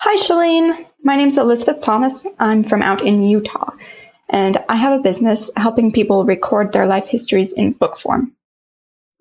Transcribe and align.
Hi, 0.00 0.16
Chalene. 0.16 0.86
My 1.04 1.16
name's 1.16 1.38
Elizabeth 1.38 1.80
Thomas. 1.80 2.26
I'm 2.40 2.64
from 2.64 2.82
out 2.82 3.06
in 3.06 3.22
Utah, 3.22 3.70
and 4.28 4.58
I 4.68 4.74
have 4.74 4.98
a 4.98 5.02
business 5.02 5.52
helping 5.56 5.92
people 5.92 6.24
record 6.24 6.72
their 6.72 6.86
life 6.86 7.06
histories 7.06 7.52
in 7.52 7.72
book 7.72 7.96
form. 7.98 8.34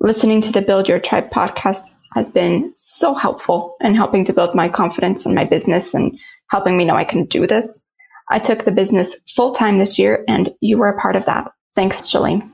Listening 0.01 0.41
to 0.41 0.51
the 0.51 0.63
Build 0.63 0.89
Your 0.89 0.99
Tribe 0.99 1.29
podcast 1.29 1.83
has 2.15 2.31
been 2.31 2.73
so 2.75 3.13
helpful 3.13 3.75
in 3.81 3.93
helping 3.93 4.25
to 4.25 4.33
build 4.33 4.55
my 4.55 4.67
confidence 4.67 5.27
in 5.27 5.35
my 5.35 5.45
business 5.45 5.93
and 5.93 6.17
helping 6.49 6.75
me 6.75 6.85
know 6.85 6.95
I 6.95 7.05
can 7.05 7.25
do 7.25 7.45
this. 7.45 7.85
I 8.29 8.39
took 8.39 8.65
the 8.65 8.71
business 8.71 9.21
full 9.35 9.53
time 9.53 9.77
this 9.77 9.99
year, 9.99 10.25
and 10.27 10.55
you 10.59 10.79
were 10.79 10.89
a 10.89 10.99
part 10.99 11.15
of 11.15 11.25
that. 11.25 11.51
Thanks, 11.75 12.11
Chalene. 12.11 12.51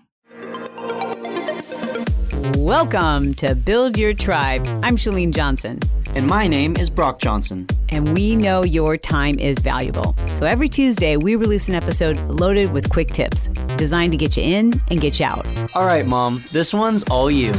Welcome 2.57 3.33
to 3.35 3.55
Build 3.55 3.97
Your 3.97 4.13
Tribe. 4.13 4.67
I'm 4.83 4.97
Chalene 4.97 5.33
Johnson. 5.33 5.79
And 6.15 6.27
my 6.27 6.47
name 6.47 6.75
is 6.77 6.89
Brock 6.89 7.19
Johnson. 7.19 7.67
And 7.89 8.13
we 8.13 8.35
know 8.35 8.63
your 8.63 8.97
time 8.97 9.37
is 9.37 9.59
valuable. 9.59 10.15
So 10.33 10.45
every 10.45 10.67
Tuesday, 10.67 11.17
we 11.17 11.35
release 11.35 11.69
an 11.69 11.75
episode 11.75 12.19
loaded 12.21 12.71
with 12.71 12.89
quick 12.89 13.09
tips 13.09 13.47
designed 13.77 14.11
to 14.13 14.17
get 14.17 14.35
you 14.35 14.43
in 14.43 14.73
and 14.89 14.99
get 14.99 15.19
you 15.19 15.25
out. 15.25 15.47
All 15.75 15.85
right, 15.85 16.07
Mom, 16.07 16.43
this 16.51 16.73
one's 16.73 17.03
all 17.03 17.29
you. 17.29 17.51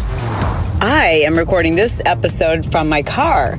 I 0.83 1.23
am 1.25 1.37
recording 1.37 1.75
this 1.77 2.03
episode 2.07 2.71
from 2.73 2.89
my 2.89 3.03
car 3.03 3.59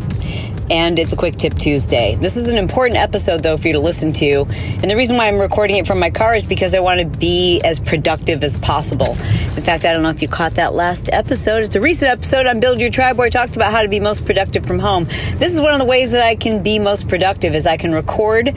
and 0.72 0.98
it's 1.00 1.12
a 1.12 1.18
Quick 1.18 1.36
Tip 1.36 1.56
Tuesday. 1.56 2.16
This 2.16 2.38
is 2.38 2.48
an 2.48 2.58
important 2.58 2.98
episode, 2.98 3.44
though, 3.44 3.58
for 3.58 3.68
you 3.68 3.74
to 3.74 3.80
listen 3.82 4.14
to. 4.14 4.46
And 4.50 4.90
the 4.90 4.96
reason 4.96 5.18
why 5.18 5.26
I'm 5.26 5.38
recording 5.38 5.76
it 5.76 5.86
from 5.86 6.00
my 6.00 6.10
car 6.10 6.34
is 6.34 6.48
because 6.48 6.74
I 6.74 6.80
want 6.80 7.02
to 7.02 7.06
be 7.06 7.60
as 7.60 7.78
productive 7.78 8.42
as 8.42 8.58
possible. 8.58 9.10
In 9.10 9.64
fact, 9.64 9.84
I 9.84 9.92
don't 9.92 10.02
know 10.02 10.10
if 10.10 10.22
you 10.22 10.30
caught 10.30 10.54
that 10.54 10.74
last 10.74 11.10
episode. 11.12 11.64
It's 11.64 11.76
a 11.76 11.82
recent 11.82 12.10
episode 12.10 12.46
on 12.48 12.62
Build 12.62 12.80
Your 12.80 12.90
Tribe 12.90 13.18
where 13.18 13.28
I 13.28 13.30
talked 13.30 13.58
about 13.58 13.74
how 13.74 13.82
to 13.82 13.90
be 13.90 14.00
most 14.00 14.26
productive 14.26 14.66
from 14.66 14.80
home. 14.80 15.04
This 15.36 15.54
is 15.54 15.60
one 15.60 15.74
of 15.74 15.80
the 15.80 15.86
ways 15.86 16.14
that 16.14 16.24
I 16.24 16.38
can 16.38 16.64
be 16.64 16.80
most 16.80 17.10
productive 17.10 17.54
is 17.54 17.68
I 17.68 17.76
can 17.76 17.94
record 17.94 18.48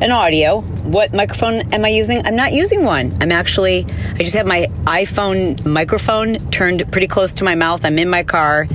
an 0.00 0.10
audio. 0.10 0.62
What 0.62 1.12
microphone 1.12 1.74
am 1.74 1.84
I 1.84 1.88
using? 1.88 2.24
I'm 2.24 2.36
not 2.36 2.54
using 2.54 2.82
one. 2.82 3.14
I'm 3.20 3.30
actually, 3.30 3.84
I 4.14 4.18
just 4.18 4.34
have 4.36 4.46
my 4.46 4.68
iPhone 4.84 5.66
microphone 5.66 6.38
turned 6.50 6.90
pretty 6.90 7.08
close 7.08 7.34
to 7.34 7.44
my 7.44 7.56
mouth. 7.56 7.84
I'm 7.84 7.98
in 7.98 8.08
my 8.08 8.22
car 8.22 8.66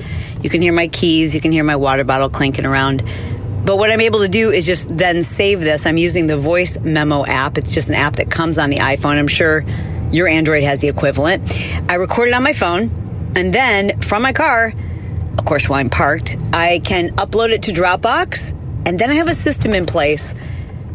you 0.44 0.50
can 0.50 0.62
hear 0.62 0.74
my 0.74 0.88
keys, 0.88 1.34
you 1.34 1.42
can 1.42 1.52
hear 1.52 1.64
my 1.64 1.76
water 1.76 2.04
bottle 2.04 2.30
clanking 2.30 2.66
around. 2.66 3.04
But 3.66 3.78
what 3.78 3.92
I'm 3.92 4.02
able 4.02 4.20
to 4.20 4.28
do 4.28 4.52
is 4.52 4.66
just 4.66 4.96
then 4.96 5.24
save 5.24 5.62
this. 5.62 5.86
I'm 5.86 5.98
using 5.98 6.28
the 6.28 6.38
voice 6.38 6.78
memo 6.80 7.26
app. 7.26 7.58
It's 7.58 7.74
just 7.74 7.88
an 7.90 7.96
app 7.96 8.18
that 8.18 8.30
comes 8.30 8.58
on 8.58 8.70
the 8.70 8.78
iPhone. 8.78 9.18
I'm 9.18 9.30
sure 9.30 9.64
your 10.12 10.28
Android 10.28 10.64
has 10.64 10.82
the 10.82 10.90
equivalent. 10.90 11.50
I 11.90 11.96
record 11.96 12.28
it 12.28 12.34
on 12.34 12.44
my 12.44 12.54
phone, 12.54 13.32
and 13.36 13.54
then 13.54 14.02
from 14.02 14.22
my 14.22 14.34
car, 14.34 14.74
of 15.38 15.46
course, 15.46 15.68
while 15.68 15.80
I'm 15.80 15.90
parked, 15.90 16.38
I 16.52 16.80
can 16.80 17.12
upload 17.12 17.52
it 17.52 17.64
to 17.64 17.72
Dropbox, 17.72 18.52
and 18.86 19.00
then 19.00 19.10
I 19.10 19.16
have 19.16 19.30
a 19.30 19.34
system 19.34 19.74
in 19.74 19.86
place 19.86 20.36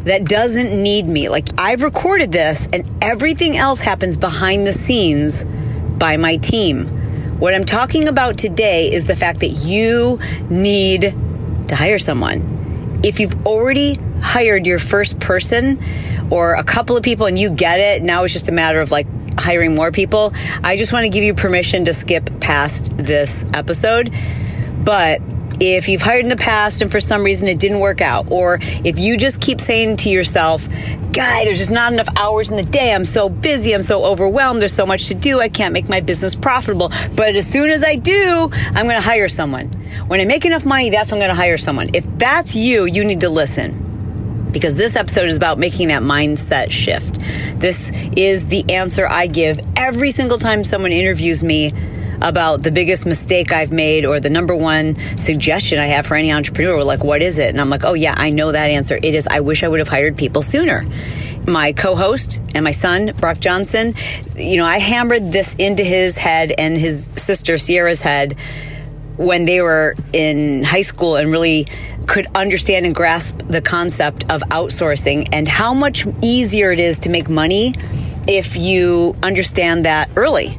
that 0.05 0.25
doesn't 0.25 0.81
need 0.81 1.07
me. 1.07 1.29
Like 1.29 1.49
I've 1.59 1.83
recorded 1.83 2.33
this, 2.33 2.69
and 2.73 2.85
everything 3.03 3.57
else 3.57 3.81
happens 3.81 4.17
behind 4.17 4.67
the 4.67 4.73
scenes 4.73 5.43
by 5.43 6.19
my 6.19 6.37
team. 6.37 7.08
What 7.39 7.55
I'm 7.55 7.65
talking 7.65 8.09
about 8.09 8.37
today 8.37 8.93
is 8.93 9.07
the 9.07 9.15
fact 9.15 9.39
that 9.41 9.51
you 9.51 10.19
need 10.51 11.03
to 11.69 11.77
hire 11.77 12.01
someone. 12.01 13.01
If 13.05 13.21
you've 13.21 13.47
already 13.47 13.95
hired 14.21 14.67
your 14.67 14.81
first 14.81 15.21
person 15.21 15.81
or 16.31 16.55
a 16.55 16.65
couple 16.65 16.97
of 16.97 17.05
people 17.05 17.27
and 17.27 17.39
you 17.39 17.51
get 17.51 17.79
it, 17.79 18.03
now 18.03 18.25
it's 18.25 18.33
just 18.33 18.49
a 18.49 18.53
matter 18.53 18.81
of 18.81 18.91
like 18.91 19.07
hiring 19.39 19.77
more 19.77 19.93
people. 19.93 20.33
I 20.65 20.77
just 20.77 20.93
want 20.93 21.05
to 21.05 21.11
give 21.11 21.23
you 21.23 21.33
permission 21.33 21.85
to 21.85 21.95
skip 21.95 22.41
past 22.41 22.97
this 22.97 23.45
episode. 23.55 24.13
But 24.83 25.21
if 25.61 25.89
you've 25.89 26.03
hired 26.03 26.25
in 26.25 26.29
the 26.29 26.37
past 26.37 26.83
and 26.83 26.91
for 26.91 27.01
some 27.01 27.23
reason 27.25 27.49
it 27.49 27.59
didn't 27.59 27.81
work 27.81 28.01
out, 28.01 28.31
or 28.31 28.59
if 28.85 28.99
you 28.99 29.17
just 29.17 29.41
keep 29.41 29.61
saying 29.61 29.97
to 29.99 30.11
yourself, 30.11 30.69
Guy, 31.13 31.45
there's 31.45 31.59
just 31.59 31.71
not 31.73 31.93
enough 31.93 32.09
hours 32.17 32.51
in 32.51 32.57
the 32.57 32.63
day. 32.63 32.95
I'm 32.95 33.05
so 33.05 33.29
busy. 33.29 33.73
I'm 33.73 33.83
so 33.83 34.05
overwhelmed. 34.05 34.61
There's 34.61 34.73
so 34.73 34.87
much 34.87 35.07
to 35.07 35.15
do. 35.15 35.41
I 35.41 35.49
can't 35.49 35.73
make 35.73 35.89
my 35.89 36.01
business 36.01 36.35
profitable. 36.35 36.93
But 37.17 37.35
as 37.35 37.45
soon 37.45 37.71
as 37.71 37.83
I 37.83 37.97
do, 37.97 38.51
I'm 38.53 38.85
going 38.85 38.95
to 38.95 39.01
hire 39.01 39.27
someone. 39.29 39.67
When 40.07 40.21
I 40.21 40.27
make 40.27 40.45
enough 40.45 40.65
money, 40.65 40.91
that's 40.91 41.11
when 41.11 41.21
I'm 41.21 41.27
going 41.27 41.35
to 41.35 41.43
hire 41.43 41.57
someone. 41.57 41.91
If 41.93 42.07
that's 42.19 42.55
you, 42.55 42.85
you 42.85 43.05
need 43.05 43.23
to 43.23 43.31
listen 43.31 44.49
because 44.53 44.77
this 44.77 44.97
episode 44.97 45.29
is 45.29 45.37
about 45.37 45.59
making 45.59 45.89
that 45.89 46.03
mindset 46.03 46.71
shift. 46.71 47.19
This 47.59 47.91
is 48.17 48.47
the 48.47 48.65
answer 48.71 49.09
I 49.09 49.27
give 49.27 49.61
every 49.77 50.11
single 50.11 50.39
time 50.39 50.63
someone 50.63 50.93
interviews 50.93 51.43
me 51.43 51.75
about 52.21 52.63
the 52.63 52.71
biggest 52.71 53.07
mistake 53.07 53.53
I've 53.53 53.73
made 53.73 54.05
or 54.05 54.21
the 54.21 54.31
number 54.31 54.55
one 54.55 54.97
suggestion 55.19 55.79
I 55.79 55.87
have 55.87 56.07
for 56.07 56.15
any 56.15 56.33
entrepreneur. 56.33 56.83
Like, 56.83 57.05
what 57.05 57.23
is 57.23 57.39
it? 57.39 57.51
And 57.51 57.61
I'm 57.61 57.71
like, 57.71 57.85
oh, 57.85 57.95
yeah, 57.95 58.15
I 58.17 58.31
know 58.31 58.53
that 58.53 58.71
answer. 58.71 58.99
It 59.03 59.15
is, 59.15 59.27
I 59.27 59.41
wish 59.41 59.63
I 59.63 59.69
would 59.69 59.79
have 59.79 59.89
hired 59.89 60.17
people 60.17 60.43
sooner. 60.43 60.87
My 61.47 61.73
co 61.73 61.95
host 61.95 62.41
and 62.55 62.65
my 62.65 62.73
son, 62.73 63.13
Brock 63.17 63.41
Johnson, 63.41 63.95
you 64.37 64.57
know, 64.59 64.67
I 64.67 64.79
hammered 64.79 65.33
this 65.33 65.55
into 65.55 65.83
his 65.83 66.19
head 66.19 66.53
and 66.57 66.77
his 66.77 67.09
sister, 67.17 67.57
Sierra's 67.57 68.03
head 68.03 68.37
when 69.19 69.45
they 69.45 69.61
were 69.61 69.95
in 70.13 70.63
high 70.63 70.83
school 70.83 71.17
and 71.17 71.31
really 71.31 71.67
could 72.07 72.27
understand 72.35 72.87
and 72.87 72.95
grasp 72.95 73.37
the 73.49 73.61
concept 73.61 74.25
of 74.31 74.41
outsourcing 74.43 75.29
and 75.33 75.47
how 75.47 75.75
much 75.75 76.07
easier 76.23 76.71
it 76.73 76.79
is 76.79 77.01
to 77.01 77.11
make 77.11 77.29
money 77.29 77.75
if 78.27 78.57
you 78.57 79.17
understand 79.23 79.85
that 79.85 80.09
early. 80.17 80.59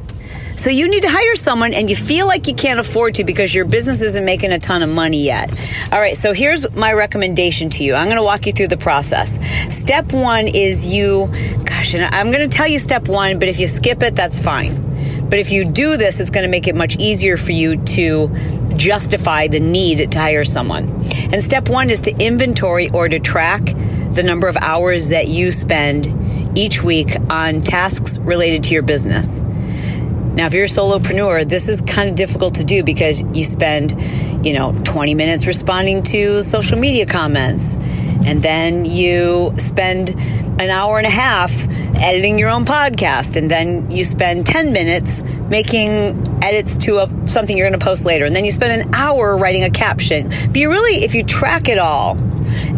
So 0.60 0.68
you 0.68 0.88
need 0.88 1.04
to 1.04 1.08
hire 1.08 1.36
someone 1.36 1.72
and 1.72 1.88
you 1.88 1.96
feel 1.96 2.26
like 2.26 2.46
you 2.46 2.54
can't 2.54 2.78
afford 2.78 3.14
to 3.14 3.24
because 3.24 3.54
your 3.54 3.64
business 3.64 4.02
isn't 4.02 4.26
making 4.26 4.52
a 4.52 4.58
ton 4.58 4.82
of 4.82 4.90
money 4.90 5.24
yet. 5.24 5.50
All 5.90 5.98
right, 5.98 6.14
so 6.14 6.34
here's 6.34 6.70
my 6.76 6.92
recommendation 6.92 7.70
to 7.70 7.82
you. 7.82 7.94
I'm 7.94 8.08
going 8.08 8.18
to 8.18 8.22
walk 8.22 8.44
you 8.44 8.52
through 8.52 8.68
the 8.68 8.76
process. 8.76 9.40
Step 9.74 10.12
one 10.12 10.46
is 10.48 10.86
you, 10.86 11.28
gosh, 11.64 11.94
and 11.94 12.14
I'm 12.14 12.30
going 12.30 12.46
to 12.46 12.54
tell 12.54 12.68
you 12.68 12.78
step 12.78 13.08
one, 13.08 13.38
but 13.38 13.48
if 13.48 13.58
you 13.58 13.66
skip 13.66 14.02
it, 14.02 14.14
that's 14.14 14.38
fine. 14.38 15.30
But 15.30 15.38
if 15.38 15.50
you 15.50 15.64
do 15.64 15.96
this, 15.96 16.20
it's 16.20 16.28
going 16.28 16.44
to 16.44 16.50
make 16.50 16.68
it 16.68 16.74
much 16.74 16.94
easier 16.96 17.38
for 17.38 17.52
you 17.52 17.82
to 17.82 18.28
justify 18.76 19.48
the 19.48 19.60
need 19.60 20.12
to 20.12 20.18
hire 20.18 20.44
someone. 20.44 20.90
And 21.32 21.42
step 21.42 21.70
one 21.70 21.88
is 21.88 22.02
to 22.02 22.10
inventory 22.22 22.90
or 22.90 23.08
to 23.08 23.18
track 23.18 23.64
the 24.12 24.22
number 24.22 24.46
of 24.46 24.58
hours 24.58 25.08
that 25.08 25.26
you 25.26 25.52
spend 25.52 26.58
each 26.58 26.82
week 26.82 27.16
on 27.30 27.62
tasks 27.62 28.18
related 28.18 28.64
to 28.64 28.74
your 28.74 28.82
business. 28.82 29.40
Now, 30.34 30.46
if 30.46 30.54
you're 30.54 30.64
a 30.64 30.68
solopreneur, 30.68 31.48
this 31.48 31.68
is 31.68 31.80
kind 31.80 32.08
of 32.08 32.14
difficult 32.14 32.54
to 32.54 32.64
do 32.64 32.84
because 32.84 33.20
you 33.34 33.44
spend, 33.44 34.00
you 34.46 34.52
know, 34.52 34.72
20 34.84 35.14
minutes 35.14 35.46
responding 35.46 36.02
to 36.04 36.42
social 36.42 36.78
media 36.78 37.04
comments, 37.04 37.76
and 38.24 38.40
then 38.42 38.84
you 38.84 39.52
spend 39.58 40.10
an 40.10 40.70
hour 40.70 40.98
and 40.98 41.06
a 41.06 41.10
half 41.10 41.52
editing 41.96 42.38
your 42.38 42.48
own 42.48 42.64
podcast, 42.64 43.36
and 43.36 43.50
then 43.50 43.90
you 43.90 44.04
spend 44.04 44.46
10 44.46 44.72
minutes 44.72 45.22
making 45.48 46.38
edits 46.42 46.76
to 46.76 46.98
a, 46.98 47.28
something 47.28 47.56
you're 47.56 47.68
going 47.68 47.78
to 47.78 47.84
post 47.84 48.04
later, 48.06 48.24
and 48.24 48.36
then 48.36 48.44
you 48.44 48.52
spend 48.52 48.80
an 48.80 48.94
hour 48.94 49.36
writing 49.36 49.64
a 49.64 49.70
caption. 49.70 50.28
But 50.28 50.56
you 50.56 50.70
really, 50.70 51.02
if 51.02 51.14
you 51.14 51.24
track 51.24 51.68
it 51.68 51.78
all, 51.78 52.16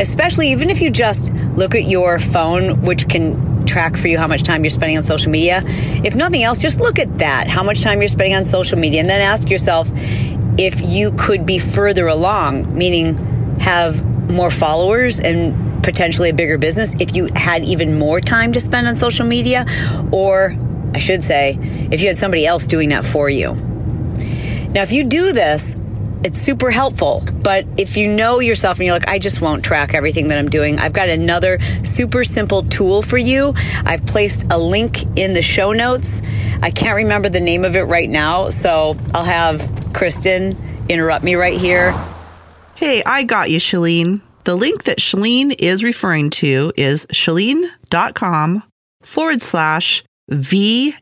especially 0.00 0.52
even 0.52 0.70
if 0.70 0.80
you 0.80 0.90
just 0.90 1.34
look 1.54 1.74
at 1.74 1.84
your 1.84 2.18
phone, 2.18 2.82
which 2.82 3.08
can 3.08 3.51
track 3.66 3.96
for 3.96 4.08
you 4.08 4.18
how 4.18 4.26
much 4.26 4.42
time 4.42 4.64
you're 4.64 4.70
spending 4.70 4.96
on 4.96 5.02
social 5.02 5.30
media. 5.30 5.62
If 6.04 6.14
nothing 6.14 6.42
else, 6.42 6.60
just 6.60 6.80
look 6.80 6.98
at 6.98 7.18
that, 7.18 7.48
how 7.48 7.62
much 7.62 7.80
time 7.80 8.00
you're 8.00 8.08
spending 8.08 8.34
on 8.34 8.44
social 8.44 8.78
media, 8.78 9.00
and 9.00 9.10
then 9.10 9.20
ask 9.20 9.50
yourself 9.50 9.90
if 10.58 10.80
you 10.82 11.12
could 11.12 11.46
be 11.46 11.58
further 11.58 12.06
along, 12.06 12.76
meaning 12.76 13.58
have 13.60 14.04
more 14.30 14.50
followers 14.50 15.20
and 15.20 15.82
potentially 15.82 16.30
a 16.30 16.34
bigger 16.34 16.58
business 16.58 16.94
if 17.00 17.14
you 17.14 17.28
had 17.34 17.64
even 17.64 17.98
more 17.98 18.20
time 18.20 18.52
to 18.52 18.60
spend 18.60 18.86
on 18.86 18.96
social 18.96 19.26
media, 19.26 19.66
or 20.12 20.56
I 20.94 20.98
should 20.98 21.24
say, 21.24 21.58
if 21.90 22.00
you 22.00 22.08
had 22.08 22.18
somebody 22.18 22.46
else 22.46 22.66
doing 22.66 22.90
that 22.90 23.04
for 23.04 23.28
you. 23.28 23.54
Now, 23.54 24.82
if 24.82 24.92
you 24.92 25.04
do 25.04 25.32
this, 25.32 25.76
it's 26.24 26.38
super 26.38 26.70
helpful. 26.70 27.24
But 27.42 27.66
if 27.76 27.96
you 27.96 28.08
know 28.08 28.40
yourself 28.40 28.78
and 28.78 28.86
you're 28.86 28.94
like, 28.94 29.08
I 29.08 29.18
just 29.18 29.40
won't 29.40 29.64
track 29.64 29.94
everything 29.94 30.28
that 30.28 30.38
I'm 30.38 30.48
doing, 30.48 30.78
I've 30.78 30.92
got 30.92 31.08
another 31.08 31.58
super 31.84 32.24
simple 32.24 32.62
tool 32.64 33.02
for 33.02 33.18
you. 33.18 33.54
I've 33.84 34.04
placed 34.06 34.46
a 34.50 34.58
link 34.58 35.02
in 35.18 35.34
the 35.34 35.42
show 35.42 35.72
notes. 35.72 36.22
I 36.62 36.70
can't 36.70 36.96
remember 36.96 37.28
the 37.28 37.40
name 37.40 37.64
of 37.64 37.76
it 37.76 37.82
right 37.82 38.08
now, 38.08 38.50
so 38.50 38.96
I'll 39.14 39.24
have 39.24 39.68
Kristen 39.92 40.56
interrupt 40.88 41.24
me 41.24 41.34
right 41.34 41.58
here. 41.58 41.92
Hey, 42.74 43.02
I 43.04 43.22
got 43.24 43.50
you, 43.50 43.58
Chalene. 43.58 44.22
The 44.44 44.56
link 44.56 44.84
that 44.84 44.98
Chalene 44.98 45.54
is 45.58 45.84
referring 45.84 46.30
to 46.30 46.72
is 46.76 47.06
chalene.com 47.06 48.64
forward 49.02 49.40
slash 49.42 50.02
VA 50.28 50.94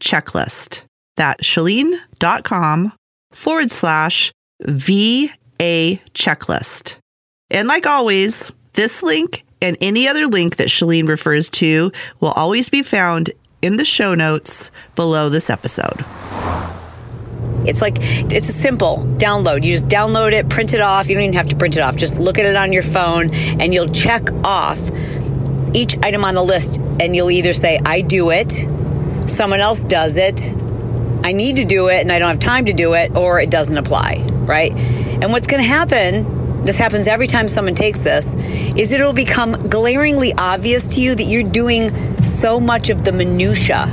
checklist. 0.00 0.82
That's 1.16 1.46
chalene.com 1.46 2.92
forward 3.34 3.70
slash 3.70 4.32
VA 4.60 5.28
checklist. 6.14 6.96
And 7.50 7.68
like 7.68 7.86
always, 7.86 8.52
this 8.72 9.02
link 9.02 9.44
and 9.60 9.76
any 9.80 10.08
other 10.08 10.26
link 10.26 10.56
that 10.56 10.68
Chalene 10.68 11.08
refers 11.08 11.48
to 11.50 11.92
will 12.20 12.32
always 12.32 12.68
be 12.68 12.82
found 12.82 13.30
in 13.62 13.76
the 13.76 13.84
show 13.84 14.14
notes 14.14 14.70
below 14.94 15.28
this 15.28 15.48
episode. 15.48 16.04
It's 17.66 17.80
like, 17.80 17.96
it's 18.00 18.48
a 18.48 18.52
simple 18.52 18.98
download. 19.16 19.64
You 19.64 19.72
just 19.72 19.88
download 19.88 20.32
it, 20.32 20.50
print 20.50 20.74
it 20.74 20.82
off. 20.82 21.08
You 21.08 21.14
don't 21.14 21.24
even 21.24 21.36
have 21.36 21.48
to 21.48 21.56
print 21.56 21.76
it 21.76 21.80
off. 21.80 21.96
Just 21.96 22.18
look 22.18 22.38
at 22.38 22.44
it 22.44 22.56
on 22.56 22.72
your 22.74 22.82
phone 22.82 23.32
and 23.32 23.72
you'll 23.72 23.88
check 23.88 24.30
off 24.44 24.78
each 25.72 25.96
item 26.02 26.24
on 26.24 26.34
the 26.34 26.42
list 26.42 26.78
and 27.00 27.16
you'll 27.16 27.30
either 27.30 27.54
say, 27.54 27.80
I 27.84 28.02
do 28.02 28.30
it, 28.30 28.52
someone 29.26 29.60
else 29.60 29.82
does 29.82 30.18
it, 30.18 30.40
I 31.24 31.32
need 31.32 31.56
to 31.56 31.64
do 31.64 31.88
it 31.88 32.02
and 32.02 32.12
I 32.12 32.18
don't 32.18 32.28
have 32.28 32.38
time 32.38 32.66
to 32.66 32.74
do 32.74 32.92
it, 32.92 33.16
or 33.16 33.40
it 33.40 33.48
doesn't 33.48 33.78
apply, 33.78 34.18
right? 34.46 34.72
And 34.74 35.32
what's 35.32 35.46
going 35.46 35.62
to 35.62 35.68
happen, 35.68 36.64
this 36.64 36.76
happens 36.76 37.08
every 37.08 37.26
time 37.26 37.48
someone 37.48 37.74
takes 37.74 38.00
this, 38.00 38.36
is 38.76 38.92
it'll 38.92 39.14
become 39.14 39.52
glaringly 39.52 40.34
obvious 40.34 40.86
to 40.88 41.00
you 41.00 41.14
that 41.14 41.24
you're 41.24 41.42
doing 41.42 42.22
so 42.22 42.60
much 42.60 42.90
of 42.90 43.04
the 43.04 43.12
minutia. 43.12 43.88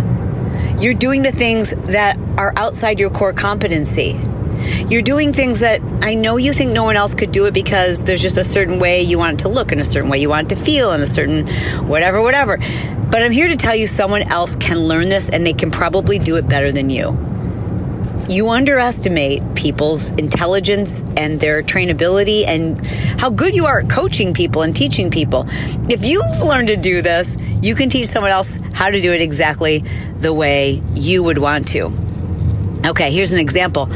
You're 0.77 0.93
doing 0.93 1.21
the 1.21 1.31
things 1.31 1.73
that 1.85 2.17
are 2.37 2.51
outside 2.57 2.99
your 2.99 3.09
core 3.09 3.31
competency. 3.31 4.19
You're 4.89 5.01
doing 5.01 5.33
things 5.33 5.61
that 5.61 5.81
I 6.01 6.13
know 6.13 6.37
you 6.37 6.53
think 6.53 6.71
no 6.71 6.83
one 6.83 6.95
else 6.95 7.13
could 7.13 7.31
do 7.31 7.45
it 7.45 7.53
because 7.53 8.03
there's 8.03 8.21
just 8.21 8.37
a 8.37 8.43
certain 8.43 8.79
way 8.79 9.01
you 9.01 9.17
want 9.17 9.39
it 9.39 9.43
to 9.43 9.49
look, 9.49 9.71
in 9.71 9.79
a 9.79 9.85
certain 9.85 10.09
way 10.09 10.19
you 10.19 10.29
want 10.29 10.51
it 10.51 10.55
to 10.55 10.61
feel, 10.61 10.91
in 10.91 11.01
a 11.01 11.07
certain 11.07 11.47
whatever, 11.87 12.21
whatever. 12.21 12.57
But 13.09 13.23
I'm 13.23 13.31
here 13.31 13.47
to 13.47 13.55
tell 13.55 13.75
you 13.75 13.87
someone 13.87 14.23
else 14.23 14.55
can 14.55 14.79
learn 14.79 15.09
this 15.09 15.29
and 15.29 15.45
they 15.45 15.53
can 15.53 15.71
probably 15.71 16.19
do 16.19 16.37
it 16.37 16.47
better 16.47 16.71
than 16.71 16.89
you. 16.89 17.17
You 18.29 18.49
underestimate 18.49 19.55
people's 19.55 20.11
intelligence 20.11 21.03
and 21.17 21.39
their 21.39 21.61
trainability 21.61 22.47
and 22.47 22.85
how 23.19 23.29
good 23.29 23.53
you 23.53 23.65
are 23.65 23.79
at 23.79 23.89
coaching 23.89 24.33
people 24.33 24.61
and 24.61 24.73
teaching 24.73 25.09
people. 25.09 25.47
If 25.89 26.05
you've 26.05 26.41
learned 26.41 26.69
to 26.69 26.77
do 26.77 27.01
this, 27.01 27.37
you 27.61 27.75
can 27.75 27.89
teach 27.89 28.07
someone 28.07 28.31
else 28.31 28.59
how 28.73 28.89
to 28.89 29.01
do 29.01 29.11
it 29.11 29.21
exactly 29.21 29.83
the 30.19 30.33
way 30.33 30.81
you 30.93 31.23
would 31.23 31.39
want 31.39 31.67
to. 31.69 31.91
Okay, 32.85 33.11
here's 33.11 33.31
an 33.33 33.39
example. 33.39 33.87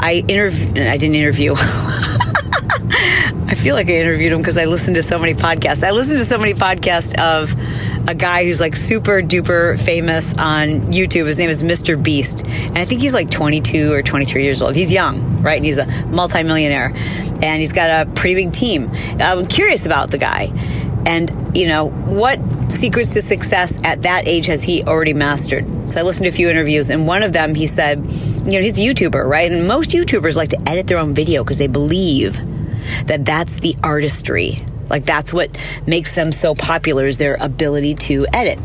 I 0.00 0.24
interview. 0.28 0.84
I 0.84 0.96
didn't 0.96 1.14
interview. 1.14 1.54
I 3.46 3.54
feel 3.56 3.74
like 3.74 3.88
I 3.88 3.94
interviewed 3.94 4.32
him 4.32 4.38
because 4.38 4.58
I 4.58 4.64
listened 4.64 4.96
to 4.96 5.02
so 5.02 5.18
many 5.18 5.34
podcasts. 5.34 5.82
I 5.82 5.90
listened 5.90 6.18
to 6.18 6.24
so 6.24 6.38
many 6.38 6.54
podcasts 6.54 7.18
of 7.18 7.54
a 8.08 8.14
guy 8.14 8.44
who's 8.44 8.60
like 8.60 8.76
super 8.76 9.22
duper 9.22 9.78
famous 9.78 10.36
on 10.36 10.92
YouTube. 10.92 11.26
His 11.26 11.38
name 11.38 11.50
is 11.50 11.62
Mr. 11.62 12.00
Beast. 12.00 12.44
And 12.46 12.78
I 12.78 12.84
think 12.84 13.00
he's 13.00 13.14
like 13.14 13.30
22 13.30 13.92
or 13.92 14.02
23 14.02 14.44
years 14.44 14.60
old. 14.60 14.76
He's 14.76 14.92
young, 14.92 15.42
right? 15.42 15.56
And 15.56 15.64
he's 15.64 15.78
a 15.78 15.86
multimillionaire. 16.06 16.92
And 17.42 17.60
he's 17.60 17.72
got 17.72 18.06
a 18.06 18.10
pretty 18.12 18.34
big 18.34 18.52
team. 18.52 18.90
I'm 19.20 19.46
curious 19.46 19.86
about 19.86 20.10
the 20.10 20.18
guy. 20.18 20.50
And, 21.06 21.30
you 21.54 21.68
know, 21.68 21.90
what 21.90 22.38
secrets 22.70 23.12
to 23.14 23.20
success 23.20 23.80
at 23.84 24.02
that 24.02 24.26
age 24.26 24.46
has 24.46 24.62
he 24.62 24.82
already 24.82 25.14
mastered? 25.14 25.64
So 25.90 26.00
I 26.00 26.02
listened 26.02 26.24
to 26.24 26.28
a 26.30 26.32
few 26.32 26.50
interviews, 26.50 26.90
and 26.90 27.06
one 27.06 27.22
of 27.22 27.32
them 27.32 27.54
he 27.54 27.66
said, 27.66 28.04
you 28.04 28.52
know, 28.52 28.60
he's 28.60 28.78
a 28.78 28.82
YouTuber, 28.82 29.28
right? 29.28 29.50
And 29.50 29.68
most 29.68 29.90
YouTubers 29.90 30.36
like 30.36 30.50
to 30.50 30.68
edit 30.68 30.86
their 30.86 30.98
own 30.98 31.14
video 31.14 31.44
because 31.44 31.58
they 31.58 31.66
believe 31.66 32.38
that 33.06 33.24
that's 33.24 33.54
the 33.60 33.76
artistry. 33.82 34.58
Like 34.90 35.06
that's 35.06 35.32
what 35.32 35.56
makes 35.86 36.14
them 36.14 36.32
so 36.32 36.54
popular 36.54 37.06
is 37.06 37.18
their 37.18 37.36
ability 37.40 37.94
to 37.94 38.26
edit. 38.32 38.58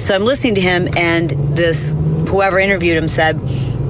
So 0.00 0.14
I'm 0.14 0.24
listening 0.24 0.54
to 0.56 0.60
him 0.60 0.88
and 0.96 1.30
this 1.56 1.94
whoever 2.28 2.58
interviewed 2.58 2.96
him 2.96 3.08
said, 3.08 3.40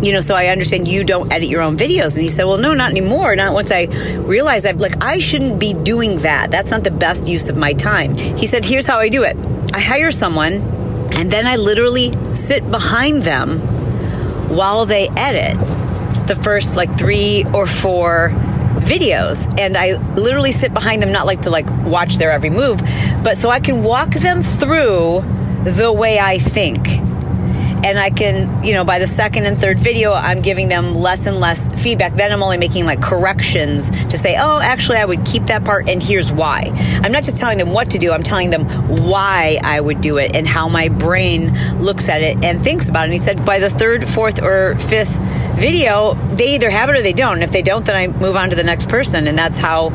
you 0.05 0.13
know, 0.13 0.21
so 0.21 0.35
I 0.35 0.49
understand 0.49 0.87
you 0.87 1.03
don't 1.03 1.33
edit 1.33 1.49
your 1.49 1.63
own 1.63 1.79
videos. 1.79 2.15
And 2.15 2.23
he 2.23 2.29
said, 2.29 2.45
well, 2.45 2.59
no, 2.59 2.75
not 2.75 2.91
anymore. 2.91 3.35
Not 3.37 3.55
once 3.55 3.71
I 3.71 3.85
realized 4.19 4.67
I've 4.67 4.81
like, 4.81 5.03
I 5.03 5.19
shouldn't 5.19 5.59
be 5.59 5.73
doing 5.73 6.19
that. 6.19 6.51
That's 6.51 6.71
not 6.71 6.85
the 6.85 6.91
best 6.91 7.27
use 7.27 7.49
of 7.49 7.57
my 7.57 7.73
time. 7.73 8.15
He 8.15 8.47
said, 8.47 8.65
here's 8.65 8.87
how 8.87 8.99
I 8.99 9.09
do 9.09 9.23
it. 9.23 9.37
I 9.73 9.81
hire 9.81 10.11
someone 10.11 10.55
and 11.13 11.31
then 11.31 11.47
I 11.47 11.57
literally 11.57 12.13
sit 12.35 12.71
behind 12.71 13.23
them 13.23 13.61
while 14.55 14.85
they 14.85 15.09
edit 15.11 15.57
the 16.27 16.37
first 16.37 16.77
like 16.77 16.99
three 16.99 17.45
or 17.55 17.67
four 17.67 18.31
videos 18.85 19.59
and 19.59 19.77
I 19.77 19.95
literally 20.15 20.53
sit 20.53 20.75
behind 20.75 21.03
them 21.03 21.13
not 21.13 21.25
like 21.25 21.43
to 21.43 21.51
like 21.51 21.67
watch 21.85 22.17
their 22.17 22.31
every 22.31 22.51
move 22.51 22.81
but 23.23 23.37
so 23.37 23.49
I 23.49 23.61
can 23.61 23.83
walk 23.83 24.11
them 24.11 24.43
through 24.43 25.25
the 25.65 25.93
way 25.93 26.19
I 26.19 26.39
think 26.39 26.87
and 27.85 27.99
I 27.99 28.09
can, 28.09 28.65
you 28.65 28.73
know, 28.73 28.83
by 28.83 28.99
the 28.99 29.07
second 29.07 29.45
and 29.45 29.59
third 29.59 29.79
video, 29.79 30.15
I'm 30.15 30.41
giving 30.41 30.69
them 30.69 30.95
less 30.95 31.27
and 31.27 31.37
less 31.37 31.69
feedback. 31.83 32.15
Then 32.15 32.33
I'm 32.33 32.43
only 32.43 32.57
making 32.57 32.87
like 32.87 33.03
corrections 33.03 33.91
to 34.07 34.17
say, 34.17 34.39
oh, 34.39 34.59
actually, 34.59 34.97
I 34.97 35.05
would 35.05 35.27
keep 35.27 35.47
that 35.47 35.67
part, 35.67 35.87
and 35.87 36.03
here's 36.03 36.33
why. 36.33 36.73
I'm 37.03 37.13
not 37.13 37.25
just 37.25 37.37
telling 37.37 37.59
them 37.59 37.73
what 37.73 37.91
to 37.91 37.99
do, 37.99 38.13
I'm 38.13 38.23
telling 38.23 38.49
them 38.49 38.65
why 39.07 39.61
I 39.63 39.83
would 39.83 40.01
do 40.01 40.17
it 40.17 40.35
and 40.35 40.49
how 40.49 40.67
my 40.67 40.89
brain 40.89 41.53
looks 41.79 42.09
at 42.09 42.23
it 42.23 42.43
and 42.43 42.59
thinks 42.59 42.89
about 42.89 43.03
it. 43.03 43.05
And 43.05 43.13
he 43.13 43.19
said, 43.19 43.45
by 43.45 43.59
the 43.59 43.69
third, 43.69 44.09
fourth, 44.09 44.41
or 44.41 44.79
fifth 44.79 45.19
video, 45.57 46.15
they 46.37 46.55
either 46.55 46.71
have 46.71 46.89
it 46.89 46.97
or 46.97 47.03
they 47.03 47.13
don't. 47.13 47.35
And 47.35 47.43
if 47.43 47.53
they 47.53 47.63
don't, 47.63 47.85
then 47.85 47.97
I 47.97 48.07
move 48.07 48.35
on 48.35 48.49
to 48.49 48.57
the 48.57 48.65
next 48.65 48.89
person. 48.89 49.27
And 49.27 49.37
that's 49.37 49.59
how 49.59 49.91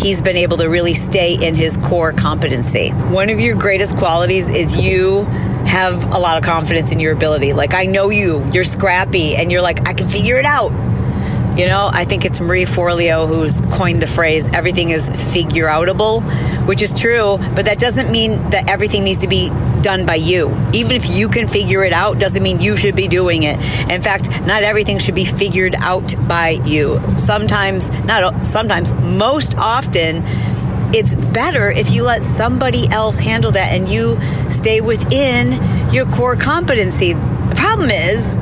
he's 0.00 0.20
been 0.20 0.36
able 0.36 0.56
to 0.58 0.68
really 0.68 0.94
stay 0.94 1.34
in 1.34 1.54
his 1.54 1.76
core 1.76 2.12
competency. 2.12 2.90
One 2.90 3.30
of 3.30 3.40
your 3.40 3.56
greatest 3.56 3.96
qualities 3.96 4.48
is 4.48 4.76
you 4.76 5.24
have 5.64 6.12
a 6.12 6.18
lot 6.18 6.36
of 6.36 6.44
confidence 6.44 6.92
in 6.92 7.00
your 7.00 7.12
ability. 7.12 7.52
Like, 7.52 7.74
I 7.74 7.86
know 7.86 8.10
you, 8.10 8.48
you're 8.52 8.64
scrappy, 8.64 9.34
and 9.34 9.50
you're 9.50 9.62
like, 9.62 9.88
I 9.88 9.94
can 9.94 10.08
figure 10.08 10.36
it 10.36 10.44
out. 10.44 10.70
You 11.56 11.66
know, 11.66 11.88
I 11.92 12.04
think 12.04 12.24
it's 12.24 12.40
Marie 12.40 12.64
Forleo 12.64 13.28
who's 13.28 13.60
coined 13.72 14.02
the 14.02 14.08
phrase 14.08 14.50
everything 14.52 14.90
is 14.90 15.08
figure 15.32 15.66
outable, 15.66 16.20
which 16.66 16.82
is 16.82 16.92
true, 16.98 17.38
but 17.54 17.66
that 17.66 17.78
doesn't 17.78 18.10
mean 18.10 18.50
that 18.50 18.68
everything 18.68 19.04
needs 19.04 19.20
to 19.20 19.28
be 19.28 19.50
done 19.80 20.04
by 20.04 20.16
you. 20.16 20.52
Even 20.72 20.96
if 20.96 21.08
you 21.08 21.28
can 21.28 21.46
figure 21.46 21.84
it 21.84 21.92
out, 21.92 22.18
doesn't 22.18 22.42
mean 22.42 22.60
you 22.60 22.76
should 22.76 22.96
be 22.96 23.06
doing 23.06 23.44
it. 23.44 23.60
In 23.88 24.02
fact, 24.02 24.28
not 24.46 24.64
everything 24.64 24.98
should 24.98 25.14
be 25.14 25.24
figured 25.24 25.76
out 25.76 26.16
by 26.26 26.50
you. 26.64 27.00
Sometimes, 27.16 27.88
not 28.02 28.44
sometimes, 28.44 28.92
most 28.94 29.56
often, 29.56 30.24
it's 30.92 31.14
better 31.14 31.70
if 31.70 31.92
you 31.92 32.02
let 32.02 32.24
somebody 32.24 32.88
else 32.88 33.20
handle 33.20 33.52
that 33.52 33.72
and 33.72 33.88
you 33.88 34.18
stay 34.50 34.80
within 34.80 35.92
your 35.92 36.06
core 36.06 36.34
competency. 36.34 37.12
The 37.12 37.54
problem 37.56 37.90
is, 37.90 38.36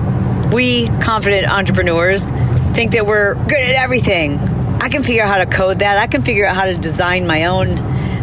we 0.52 0.88
confident 1.00 1.46
entrepreneurs 1.50 2.30
think 2.74 2.92
that 2.92 3.06
we're 3.06 3.34
good 3.34 3.60
at 3.60 3.74
everything. 3.74 4.38
I 4.80 4.88
can 4.88 5.02
figure 5.02 5.22
out 5.22 5.28
how 5.28 5.38
to 5.38 5.46
code 5.46 5.78
that. 5.80 5.98
I 5.98 6.06
can 6.06 6.22
figure 6.22 6.46
out 6.46 6.56
how 6.56 6.64
to 6.64 6.74
design 6.74 7.26
my 7.26 7.44
own 7.44 7.76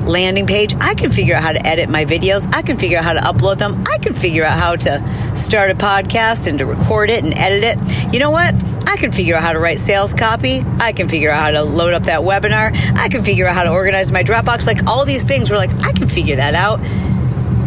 landing 0.05 0.47
page. 0.47 0.75
I 0.79 0.95
can 0.95 1.11
figure 1.11 1.35
out 1.35 1.43
how 1.43 1.51
to 1.51 1.65
edit 1.65 1.89
my 1.89 2.05
videos. 2.05 2.51
I 2.53 2.61
can 2.61 2.77
figure 2.77 2.97
out 2.97 3.03
how 3.03 3.13
to 3.13 3.21
upload 3.21 3.59
them. 3.59 3.85
I 3.87 3.97
can 3.99 4.13
figure 4.13 4.43
out 4.43 4.57
how 4.57 4.75
to 4.75 5.35
start 5.37 5.71
a 5.71 5.75
podcast 5.75 6.47
and 6.47 6.59
to 6.59 6.65
record 6.65 7.09
it 7.09 7.23
and 7.23 7.33
edit 7.37 7.63
it. 7.63 8.13
You 8.13 8.19
know 8.19 8.31
what? 8.31 8.55
I 8.87 8.97
can 8.97 9.11
figure 9.11 9.35
out 9.35 9.43
how 9.43 9.53
to 9.53 9.59
write 9.59 9.79
sales 9.79 10.13
copy. 10.13 10.65
I 10.79 10.93
can 10.93 11.07
figure 11.07 11.31
out 11.31 11.41
how 11.41 11.51
to 11.51 11.63
load 11.63 11.93
up 11.93 12.03
that 12.03 12.21
webinar. 12.21 12.75
I 12.95 13.07
can 13.07 13.23
figure 13.23 13.47
out 13.47 13.55
how 13.55 13.63
to 13.63 13.69
organize 13.69 14.11
my 14.11 14.23
Dropbox. 14.23 14.65
Like 14.65 14.85
all 14.87 15.05
these 15.05 15.23
things, 15.23 15.51
we're 15.51 15.57
like, 15.57 15.73
I 15.85 15.93
can 15.93 16.07
figure 16.07 16.37
that 16.37 16.55
out. 16.55 16.79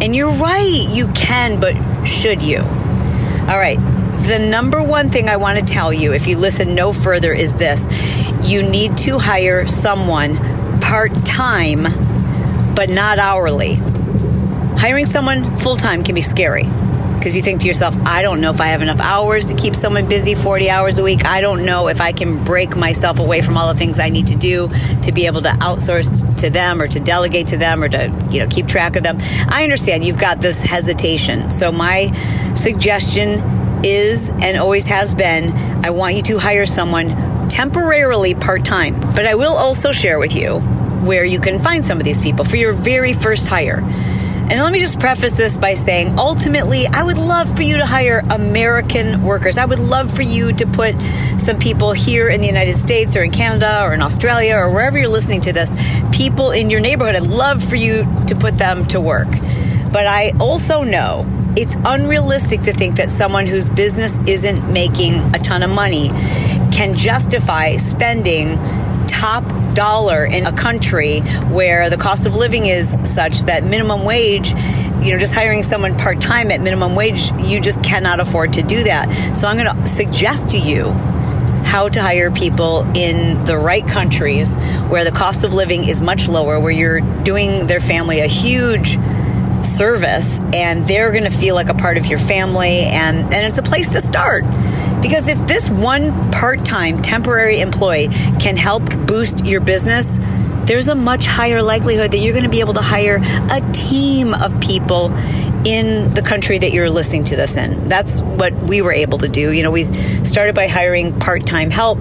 And 0.03 0.15
you're 0.15 0.31
right, 0.31 0.87
you 0.89 1.07
can, 1.13 1.59
but 1.59 1.75
should 2.05 2.41
you? 2.41 2.59
All 2.59 3.57
right. 3.57 3.79
The 4.23 4.39
number 4.39 4.81
one 4.81 5.09
thing 5.09 5.27
I 5.27 5.35
want 5.35 5.59
to 5.59 5.65
tell 5.65 5.91
you, 5.91 6.13
if 6.13 6.27
you 6.27 6.37
listen 6.37 6.75
no 6.75 6.93
further, 6.93 7.33
is 7.33 7.57
this 7.57 7.89
you 8.41 8.63
need 8.63 8.95
to 8.99 9.19
hire 9.19 9.67
someone 9.67 10.37
part 10.79 11.25
time, 11.25 11.83
but 12.73 12.89
not 12.89 13.19
hourly. 13.19 13.75
Hiring 14.77 15.07
someone 15.07 15.57
full 15.57 15.75
time 15.75 16.05
can 16.05 16.15
be 16.15 16.21
scary 16.21 16.63
because 17.23 17.35
you 17.35 17.41
think 17.41 17.61
to 17.61 17.67
yourself, 17.67 17.97
I 18.05 18.21
don't 18.21 18.39
know 18.39 18.49
if 18.49 18.61
I 18.61 18.67
have 18.67 18.81
enough 18.81 19.01
hours 19.01 19.47
to 19.47 19.55
keep 19.55 19.75
someone 19.75 20.07
busy 20.07 20.35
40 20.35 20.69
hours 20.69 20.97
a 20.97 21.03
week. 21.03 21.25
I 21.25 21.41
don't 21.41 21.65
know 21.65 21.87
if 21.89 21.99
I 21.99 22.13
can 22.13 22.45
break 22.45 22.77
myself 22.77 23.19
away 23.19 23.41
from 23.41 23.57
all 23.57 23.73
the 23.73 23.77
things 23.77 23.99
I 23.99 24.07
need 24.07 24.27
to 24.27 24.35
do 24.35 24.69
to 25.03 25.11
be 25.11 25.25
able 25.25 25.41
to 25.41 25.49
outsource 25.49 26.37
to 26.37 26.49
them 26.49 26.81
or 26.81 26.87
to 26.87 26.99
delegate 26.99 27.47
to 27.47 27.57
them 27.57 27.83
or 27.83 27.89
to, 27.89 28.27
you 28.29 28.39
know, 28.39 28.47
keep 28.47 28.67
track 28.67 28.95
of 28.95 29.03
them. 29.03 29.17
I 29.49 29.63
understand 29.63 30.05
you've 30.05 30.19
got 30.19 30.41
this 30.41 30.63
hesitation. 30.63 31.51
So 31.51 31.73
my 31.73 32.11
suggestion 32.55 33.62
is 33.83 34.29
and 34.29 34.57
always 34.57 34.85
has 34.85 35.13
been, 35.13 35.53
I 35.85 35.89
want 35.89 36.15
you 36.15 36.21
to 36.23 36.39
hire 36.39 36.65
someone 36.65 37.49
temporarily 37.49 38.33
part-time. 38.33 38.99
But 38.99 39.27
I 39.27 39.35
will 39.35 39.53
also 39.53 39.91
share 39.91 40.19
with 40.19 40.35
you 40.35 40.59
where 41.03 41.25
you 41.25 41.39
can 41.39 41.59
find 41.59 41.83
some 41.83 41.99
of 41.99 42.03
these 42.03 42.21
people 42.21 42.45
for 42.45 42.55
your 42.55 42.73
very 42.73 43.13
first 43.13 43.47
hire. 43.47 43.79
And 44.49 44.61
let 44.61 44.73
me 44.73 44.79
just 44.79 44.99
preface 44.99 45.37
this 45.37 45.55
by 45.55 45.73
saying 45.73 46.19
ultimately, 46.19 46.85
I 46.85 47.01
would 47.03 47.17
love 47.17 47.55
for 47.55 47.63
you 47.63 47.77
to 47.77 47.85
hire 47.85 48.19
American 48.29 49.23
workers. 49.23 49.57
I 49.57 49.65
would 49.65 49.79
love 49.79 50.13
for 50.13 50.21
you 50.21 50.51
to 50.53 50.67
put 50.67 50.95
some 51.37 51.57
people 51.59 51.93
here 51.93 52.27
in 52.27 52.41
the 52.41 52.47
United 52.47 52.75
States 52.75 53.15
or 53.15 53.23
in 53.23 53.31
Canada 53.31 53.81
or 53.81 53.93
in 53.93 54.01
Australia 54.01 54.55
or 54.55 54.69
wherever 54.69 54.97
you're 54.97 55.07
listening 55.07 55.41
to 55.41 55.53
this, 55.53 55.73
people 56.11 56.51
in 56.51 56.69
your 56.69 56.81
neighborhood. 56.81 57.15
I'd 57.15 57.23
love 57.23 57.63
for 57.63 57.77
you 57.77 58.03
to 58.27 58.35
put 58.35 58.57
them 58.57 58.85
to 58.87 58.99
work. 58.99 59.29
But 59.91 60.07
I 60.07 60.33
also 60.39 60.83
know 60.83 61.25
it's 61.55 61.75
unrealistic 61.85 62.61
to 62.63 62.73
think 62.73 62.95
that 62.95 63.11
someone 63.11 63.45
whose 63.45 63.69
business 63.69 64.19
isn't 64.27 64.71
making 64.71 65.13
a 65.35 65.39
ton 65.39 65.63
of 65.63 65.69
money 65.69 66.09
can 66.71 66.95
justify 66.97 67.77
spending 67.77 68.57
top 69.07 69.43
dollar 69.75 70.25
in 70.25 70.45
a 70.45 70.53
country 70.53 71.19
where 71.51 71.89
the 71.89 71.97
cost 71.97 72.25
of 72.25 72.35
living 72.35 72.65
is 72.65 72.97
such 73.03 73.41
that 73.41 73.63
minimum 73.63 74.03
wage 74.03 74.49
you 74.49 75.11
know 75.11 75.17
just 75.19 75.33
hiring 75.33 75.61
someone 75.61 75.97
part-time 75.97 76.51
at 76.51 76.61
minimum 76.61 76.95
wage 76.95 77.31
you 77.39 77.59
just 77.59 77.83
cannot 77.83 78.19
afford 78.19 78.53
to 78.53 78.63
do 78.63 78.83
that. 78.83 79.35
So 79.35 79.47
i'm 79.47 79.57
going 79.57 79.75
to 79.75 79.85
suggest 79.85 80.51
to 80.51 80.57
you 80.57 80.91
how 81.63 81.89
to 81.89 82.01
hire 82.01 82.29
people 82.29 82.81
in 82.95 83.43
the 83.45 83.57
right 83.57 83.87
countries 83.87 84.55
where 84.89 85.03
the 85.03 85.11
cost 85.11 85.43
of 85.43 85.53
living 85.53 85.87
is 85.87 86.01
much 86.01 86.27
lower, 86.27 86.59
where 86.59 86.71
you're 86.71 86.99
doing 87.23 87.67
their 87.67 87.79
family 87.79 88.19
a 88.19 88.27
huge 88.27 88.97
service 89.65 90.39
and 90.53 90.87
they're 90.87 91.11
going 91.11 91.23
to 91.23 91.29
feel 91.29 91.55
like 91.55 91.69
a 91.69 91.73
part 91.73 91.97
of 91.97 92.05
your 92.05 92.19
family 92.19 92.81
and 92.81 93.33
and 93.33 93.45
it's 93.45 93.57
a 93.57 93.63
place 93.63 93.89
to 93.89 94.01
start 94.01 94.43
because 95.01 95.27
if 95.27 95.47
this 95.47 95.69
one 95.69 96.31
part-time 96.31 97.01
temporary 97.01 97.59
employee 97.59 98.07
can 98.39 98.57
help 98.57 98.83
boost 99.05 99.45
your 99.45 99.61
business 99.61 100.19
there's 100.65 100.87
a 100.87 100.95
much 100.95 101.25
higher 101.25 101.61
likelihood 101.61 102.11
that 102.11 102.19
you're 102.19 102.33
going 102.33 102.45
to 102.45 102.49
be 102.49 102.61
able 102.61 102.73
to 102.73 102.81
hire 102.81 103.19
a 103.51 103.71
team 103.73 104.33
of 104.33 104.59
people 104.61 105.13
in 105.65 106.13
the 106.13 106.21
country 106.21 106.57
that 106.57 106.73
you're 106.73 106.89
listening 106.89 107.23
to 107.25 107.35
this 107.35 107.55
in. 107.55 107.85
That's 107.85 108.21
what 108.21 108.53
we 108.63 108.81
were 108.81 108.93
able 108.93 109.17
to 109.19 109.29
do. 109.29 109.51
You 109.51 109.63
know, 109.63 109.71
we 109.71 109.85
started 110.23 110.55
by 110.55 110.67
hiring 110.67 111.17
part 111.19 111.45
time 111.45 111.69
help. 111.69 111.99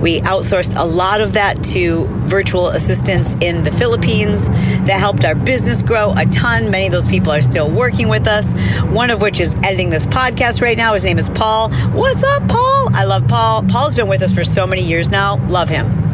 We 0.00 0.20
outsourced 0.20 0.78
a 0.78 0.84
lot 0.84 1.20
of 1.20 1.32
that 1.32 1.62
to 1.64 2.06
virtual 2.26 2.68
assistants 2.68 3.34
in 3.40 3.62
the 3.62 3.70
Philippines. 3.70 4.48
That 4.48 4.98
helped 4.98 5.24
our 5.24 5.34
business 5.34 5.82
grow 5.82 6.12
a 6.12 6.24
ton. 6.26 6.70
Many 6.70 6.86
of 6.86 6.92
those 6.92 7.06
people 7.06 7.32
are 7.32 7.42
still 7.42 7.70
working 7.70 8.08
with 8.08 8.26
us. 8.26 8.54
One 8.84 9.10
of 9.10 9.20
which 9.20 9.40
is 9.40 9.54
editing 9.56 9.90
this 9.90 10.06
podcast 10.06 10.60
right 10.60 10.76
now. 10.76 10.94
His 10.94 11.04
name 11.04 11.18
is 11.18 11.28
Paul. 11.30 11.70
What's 11.90 12.22
up, 12.22 12.48
Paul? 12.48 12.90
I 12.94 13.04
love 13.04 13.26
Paul. 13.28 13.64
Paul's 13.64 13.94
been 13.94 14.08
with 14.08 14.22
us 14.22 14.32
for 14.32 14.44
so 14.44 14.66
many 14.66 14.82
years 14.82 15.10
now. 15.10 15.36
Love 15.48 15.68
him 15.68 16.08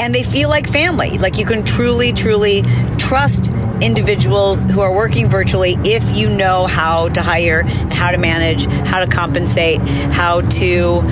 and 0.00 0.14
they 0.14 0.22
feel 0.22 0.48
like 0.48 0.68
family. 0.68 1.18
Like 1.18 1.38
you 1.38 1.44
can 1.44 1.64
truly, 1.64 2.12
truly 2.12 2.62
trust 2.98 3.52
individuals 3.82 4.64
who 4.64 4.80
are 4.80 4.94
working 4.94 5.28
virtually 5.28 5.76
if 5.84 6.16
you 6.16 6.30
know 6.30 6.66
how 6.66 7.08
to 7.10 7.22
hire, 7.22 7.62
how 7.90 8.10
to 8.10 8.18
manage, 8.18 8.64
how 8.86 9.00
to 9.00 9.06
compensate, 9.06 9.80
how 10.12 10.40
to 10.40 11.02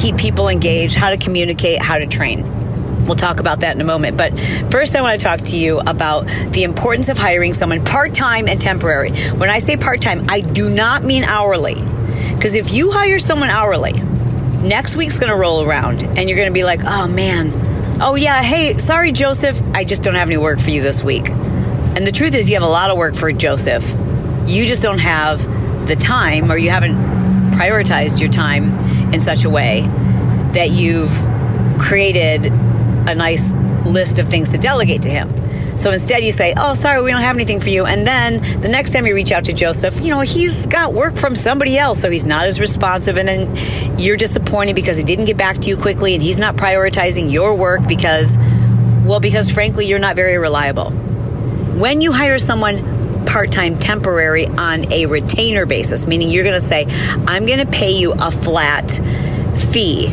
keep 0.00 0.16
people 0.16 0.48
engaged, 0.48 0.94
how 0.94 1.10
to 1.10 1.16
communicate, 1.16 1.82
how 1.82 1.98
to 1.98 2.06
train. 2.06 2.44
We'll 3.04 3.16
talk 3.16 3.40
about 3.40 3.60
that 3.60 3.74
in 3.74 3.80
a 3.80 3.84
moment. 3.84 4.16
But 4.16 4.38
first, 4.70 4.94
I 4.94 5.00
want 5.00 5.18
to 5.18 5.24
talk 5.24 5.40
to 5.46 5.56
you 5.56 5.80
about 5.80 6.26
the 6.52 6.62
importance 6.62 7.08
of 7.08 7.16
hiring 7.16 7.54
someone 7.54 7.84
part 7.84 8.14
time 8.14 8.48
and 8.48 8.60
temporary. 8.60 9.12
When 9.30 9.48
I 9.48 9.58
say 9.58 9.76
part 9.76 10.02
time, 10.02 10.26
I 10.28 10.40
do 10.40 10.68
not 10.68 11.02
mean 11.02 11.24
hourly. 11.24 11.82
Because 12.34 12.54
if 12.54 12.72
you 12.72 12.92
hire 12.92 13.18
someone 13.18 13.50
hourly, 13.50 13.92
next 13.92 14.94
week's 14.94 15.18
going 15.18 15.30
to 15.30 15.36
roll 15.36 15.62
around 15.62 16.02
and 16.02 16.28
you're 16.28 16.36
going 16.36 16.48
to 16.48 16.54
be 16.54 16.64
like, 16.64 16.80
oh 16.84 17.08
man, 17.08 17.68
Oh, 18.00 18.14
yeah, 18.14 18.44
hey, 18.44 18.78
sorry, 18.78 19.10
Joseph, 19.10 19.60
I 19.74 19.82
just 19.82 20.04
don't 20.04 20.14
have 20.14 20.28
any 20.28 20.36
work 20.36 20.60
for 20.60 20.70
you 20.70 20.80
this 20.80 21.02
week. 21.02 21.28
And 21.28 22.06
the 22.06 22.12
truth 22.12 22.32
is, 22.32 22.48
you 22.48 22.54
have 22.54 22.62
a 22.62 22.70
lot 22.70 22.92
of 22.92 22.96
work 22.96 23.16
for 23.16 23.32
Joseph. 23.32 23.84
You 24.46 24.66
just 24.66 24.84
don't 24.84 25.00
have 25.00 25.42
the 25.88 25.96
time, 25.96 26.52
or 26.52 26.56
you 26.56 26.70
haven't 26.70 26.94
prioritized 27.50 28.20
your 28.20 28.28
time 28.28 28.78
in 29.12 29.20
such 29.20 29.44
a 29.44 29.50
way 29.50 29.82
that 30.52 30.70
you've 30.70 31.12
created 31.78 32.46
a 32.46 33.14
nice 33.14 33.54
list 33.86 34.18
of 34.18 34.28
things 34.28 34.50
to 34.50 34.58
delegate 34.58 35.02
to 35.02 35.08
him. 35.08 35.32
So 35.78 35.92
instead, 35.92 36.24
you 36.24 36.32
say, 36.32 36.54
Oh, 36.56 36.74
sorry, 36.74 37.00
we 37.02 37.12
don't 37.12 37.22
have 37.22 37.36
anything 37.36 37.60
for 37.60 37.68
you. 37.68 37.86
And 37.86 38.06
then 38.06 38.38
the 38.60 38.68
next 38.68 38.92
time 38.92 39.06
you 39.06 39.14
reach 39.14 39.30
out 39.30 39.44
to 39.44 39.52
Joseph, 39.52 40.00
you 40.00 40.10
know, 40.10 40.20
he's 40.20 40.66
got 40.66 40.92
work 40.92 41.16
from 41.16 41.36
somebody 41.36 41.78
else, 41.78 42.00
so 42.00 42.10
he's 42.10 42.26
not 42.26 42.46
as 42.46 42.58
responsive. 42.58 43.16
And 43.16 43.28
then 43.28 43.98
you're 43.98 44.16
disappointed 44.16 44.74
because 44.74 44.96
he 44.96 45.04
didn't 45.04 45.26
get 45.26 45.36
back 45.36 45.58
to 45.58 45.68
you 45.68 45.76
quickly 45.76 46.14
and 46.14 46.22
he's 46.22 46.38
not 46.38 46.56
prioritizing 46.56 47.30
your 47.30 47.54
work 47.54 47.86
because, 47.86 48.36
well, 49.04 49.20
because 49.20 49.50
frankly, 49.50 49.86
you're 49.86 50.00
not 50.00 50.16
very 50.16 50.36
reliable. 50.36 50.90
When 50.90 52.00
you 52.00 52.10
hire 52.10 52.38
someone 52.38 52.97
part 53.28 53.52
time 53.52 53.78
temporary 53.78 54.46
on 54.46 54.90
a 54.90 55.06
retainer 55.06 55.66
basis, 55.66 56.06
meaning 56.06 56.30
you're 56.30 56.44
going 56.44 56.58
to 56.58 56.66
say, 56.66 56.86
I'm 57.26 57.44
going 57.46 57.58
to 57.58 57.66
pay 57.66 57.92
you 57.92 58.12
a 58.12 58.30
flat 58.30 58.90
fee 59.70 60.08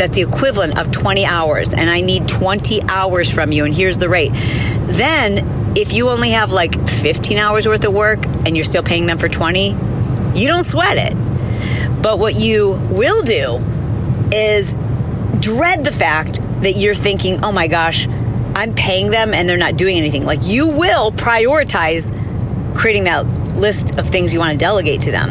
that's 0.00 0.16
the 0.16 0.22
equivalent 0.22 0.78
of 0.78 0.90
20 0.90 1.26
hours 1.26 1.74
and 1.74 1.90
I 1.90 2.00
need 2.00 2.26
20 2.26 2.82
hours 2.84 3.30
from 3.30 3.52
you 3.52 3.66
and 3.66 3.74
here's 3.74 3.98
the 3.98 4.08
rate. 4.08 4.30
Then 4.86 5.76
if 5.76 5.92
you 5.92 6.08
only 6.08 6.30
have 6.30 6.52
like 6.52 6.88
15 6.88 7.36
hours 7.36 7.66
worth 7.68 7.84
of 7.84 7.92
work 7.92 8.24
and 8.24 8.56
you're 8.56 8.64
still 8.64 8.82
paying 8.82 9.04
them 9.04 9.18
for 9.18 9.28
20, 9.28 9.76
you 10.34 10.48
don't 10.48 10.64
sweat 10.64 10.96
it. 10.96 12.02
But 12.02 12.18
what 12.18 12.34
you 12.34 12.80
will 12.90 13.22
do 13.22 13.58
is 14.32 14.74
dread 15.40 15.84
the 15.84 15.92
fact 15.92 16.40
that 16.62 16.76
you're 16.76 16.94
thinking, 16.94 17.44
oh 17.44 17.52
my 17.52 17.68
gosh, 17.68 18.06
I'm 18.54 18.74
paying 18.74 19.10
them 19.10 19.34
and 19.34 19.48
they're 19.48 19.58
not 19.58 19.76
doing 19.76 19.98
anything. 19.98 20.24
Like 20.24 20.44
you 20.44 20.68
will 20.68 21.12
prioritize 21.12 22.10
creating 22.74 23.04
that 23.04 23.26
list 23.56 23.98
of 23.98 24.08
things 24.08 24.32
you 24.32 24.38
want 24.38 24.52
to 24.52 24.58
delegate 24.58 25.02
to 25.02 25.10
them. 25.10 25.30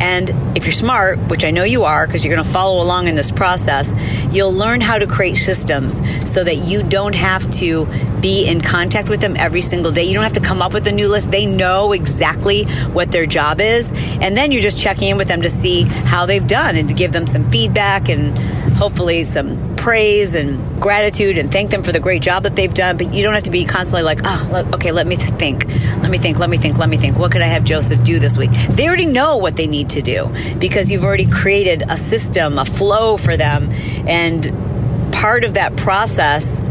And 0.00 0.30
if 0.56 0.64
you're 0.64 0.72
smart, 0.72 1.18
which 1.28 1.44
I 1.44 1.50
know 1.50 1.64
you 1.64 1.84
are 1.84 2.06
because 2.06 2.24
you're 2.24 2.34
going 2.34 2.44
to 2.44 2.52
follow 2.52 2.82
along 2.82 3.08
in 3.08 3.14
this 3.14 3.30
process, 3.30 3.94
you'll 4.30 4.52
learn 4.52 4.80
how 4.80 4.98
to 4.98 5.06
create 5.06 5.36
systems 5.36 6.02
so 6.30 6.44
that 6.44 6.56
you 6.58 6.82
don't 6.82 7.14
have 7.14 7.50
to 7.52 7.86
be 8.20 8.46
in 8.46 8.60
contact 8.60 9.08
with 9.08 9.20
them 9.20 9.36
every 9.36 9.62
single 9.62 9.92
day. 9.92 10.04
You 10.04 10.14
don't 10.14 10.22
have 10.22 10.34
to 10.34 10.40
come 10.40 10.60
up 10.60 10.74
with 10.74 10.86
a 10.86 10.92
new 10.92 11.08
list. 11.08 11.30
They 11.30 11.46
know 11.46 11.92
exactly 11.92 12.64
what 12.92 13.10
their 13.10 13.26
job 13.26 13.60
is. 13.60 13.92
And 14.20 14.36
then 14.36 14.52
you're 14.52 14.62
just 14.62 14.78
checking 14.78 15.08
in 15.08 15.16
with 15.16 15.28
them 15.28 15.42
to 15.42 15.50
see 15.50 15.82
how 15.82 16.26
they've 16.26 16.46
done 16.46 16.76
and 16.76 16.88
to 16.88 16.94
give 16.94 17.12
them 17.12 17.26
some 17.26 17.50
feedback 17.50 18.08
and 18.08 18.36
hopefully 18.76 19.24
some 19.24 19.76
praise 19.76 20.34
and 20.34 20.75
gratitude 20.86 21.36
and 21.36 21.50
thank 21.50 21.70
them 21.70 21.82
for 21.82 21.90
the 21.90 21.98
great 21.98 22.22
job 22.22 22.44
that 22.44 22.54
they've 22.54 22.72
done. 22.72 22.96
But 22.96 23.12
you 23.12 23.24
don't 23.24 23.34
have 23.34 23.42
to 23.42 23.50
be 23.50 23.64
constantly 23.64 24.04
like, 24.04 24.20
oh, 24.22 24.70
okay, 24.74 24.92
let 24.92 25.04
me 25.04 25.16
think, 25.16 25.66
let 26.00 26.12
me 26.12 26.16
think, 26.16 26.38
let 26.38 26.48
me 26.48 26.58
think, 26.58 26.78
let 26.78 26.88
me 26.88 26.96
think. 26.96 27.18
What 27.18 27.32
could 27.32 27.42
I 27.42 27.48
have 27.48 27.64
Joseph 27.64 28.04
do 28.04 28.20
this 28.20 28.38
week? 28.38 28.52
They 28.70 28.86
already 28.86 29.06
know 29.06 29.36
what 29.36 29.56
they 29.56 29.66
need 29.66 29.90
to 29.90 30.00
do 30.00 30.32
because 30.60 30.88
you've 30.88 31.02
already 31.02 31.26
created 31.26 31.82
a 31.88 31.96
system, 31.96 32.56
a 32.56 32.64
flow 32.64 33.16
for 33.16 33.36
them. 33.36 33.72
And 34.06 35.12
part 35.12 35.42
of 35.42 35.54
that 35.54 35.76
process 35.76 36.62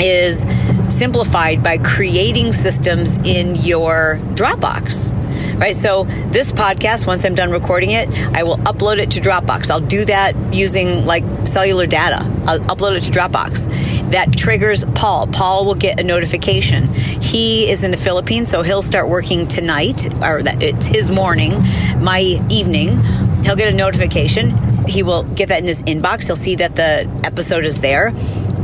is 0.00 0.46
simplified 0.88 1.62
by 1.62 1.76
creating 1.76 2.52
systems 2.52 3.18
in 3.18 3.56
your 3.56 4.18
Dropbox 4.36 5.14
right? 5.60 5.76
So 5.76 6.04
this 6.30 6.52
podcast, 6.52 7.06
once 7.06 7.24
I'm 7.26 7.34
done 7.34 7.50
recording 7.50 7.90
it, 7.90 8.08
I 8.34 8.44
will 8.44 8.56
upload 8.58 8.98
it 8.98 9.10
to 9.12 9.20
Dropbox. 9.20 9.70
I'll 9.70 9.80
do 9.80 10.06
that 10.06 10.34
using 10.54 11.04
like 11.04 11.22
cellular 11.46 11.86
data. 11.86 12.24
I'll 12.46 12.60
upload 12.60 12.96
it 12.96 13.02
to 13.02 13.10
Dropbox. 13.10 14.10
That 14.10 14.36
triggers 14.36 14.84
Paul. 14.94 15.26
Paul 15.28 15.64
will 15.64 15.74
get 15.74 16.00
a 16.00 16.02
notification. 16.02 16.92
He 16.94 17.70
is 17.70 17.84
in 17.84 17.90
the 17.90 17.96
Philippines, 17.96 18.48
so 18.50 18.62
he'll 18.62 18.82
start 18.82 19.08
working 19.08 19.46
tonight, 19.46 20.06
or 20.22 20.42
that 20.42 20.62
it's 20.62 20.86
his 20.86 21.10
morning, 21.10 21.62
my 21.98 22.20
evening. 22.48 23.00
He'll 23.44 23.56
get 23.56 23.68
a 23.68 23.76
notification. 23.76 24.86
He 24.86 25.02
will 25.02 25.22
get 25.22 25.48
that 25.48 25.60
in 25.60 25.66
his 25.66 25.82
inbox. 25.84 26.26
He'll 26.26 26.36
see 26.36 26.56
that 26.56 26.76
the 26.76 27.08
episode 27.24 27.64
is 27.64 27.80
there. 27.80 28.12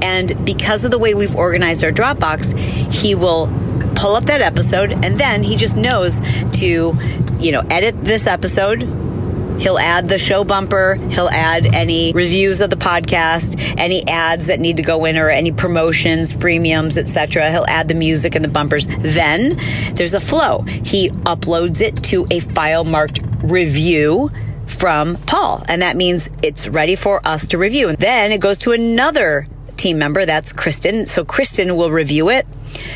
And 0.03 0.45
because 0.45 0.85
of 0.85 0.91
the 0.91 0.99
way 0.99 1.15
we've 1.15 1.37
organized 1.37 1.85
our 1.85 1.93
Dropbox, 1.93 2.59
he 2.93 3.15
will 3.15 3.47
pull 3.95 4.15
up 4.15 4.27
that 4.27 4.43
episode, 4.43 4.93
and 4.93 5.19
then 5.19 5.43
he 5.43 5.57
just 5.57 5.77
knows 5.77 6.21
to, 6.53 6.99
you 7.39 7.53
know, 7.53 7.63
edit 7.71 8.05
this 8.05 8.27
episode. 8.27 9.06
He'll 9.59 9.79
add 9.79 10.09
the 10.09 10.19
show 10.19 10.45
bumper. 10.45 10.95
He'll 11.11 11.29
add 11.29 11.67
any 11.67 12.13
reviews 12.13 12.61
of 12.61 12.71
the 12.71 12.77
podcast, 12.77 13.59
any 13.79 14.07
ads 14.09 14.47
that 14.47 14.61
need 14.61 14.77
to 14.77 14.83
go 14.83 15.05
in, 15.05 15.17
or 15.17 15.29
any 15.29 15.53
promotions, 15.53 16.33
freemiums, 16.33 16.97
etc. 16.97 17.51
He'll 17.51 17.67
add 17.67 17.89
the 17.89 17.95
music 17.95 18.35
and 18.35 18.45
the 18.45 18.49
bumpers. 18.49 18.87
Then 19.01 19.61
there's 19.95 20.15
a 20.15 20.21
flow. 20.21 20.63
He 20.63 21.11
uploads 21.11 21.81
it 21.81 22.03
to 22.05 22.27
a 22.31 22.41
file 22.41 22.85
marked 22.85 23.21
review 23.43 24.31
from 24.67 25.17
Paul, 25.27 25.65
and 25.69 25.83
that 25.83 25.97
means 25.97 26.29
it's 26.43 26.69
ready 26.69 26.97
for 26.97 27.27
us 27.27 27.47
to 27.49 27.59
review. 27.59 27.89
And 27.89 27.99
then 27.99 28.33
it 28.33 28.41
goes 28.41 28.59
to 28.59 28.73
another 28.73 29.47
team 29.87 29.99
member. 29.99 30.27
That's 30.27 30.53
Kristen. 30.53 31.07
So 31.07 31.25
Kristen 31.25 31.77
will 31.77 31.93
review 31.93 32.29
it. 32.29 32.45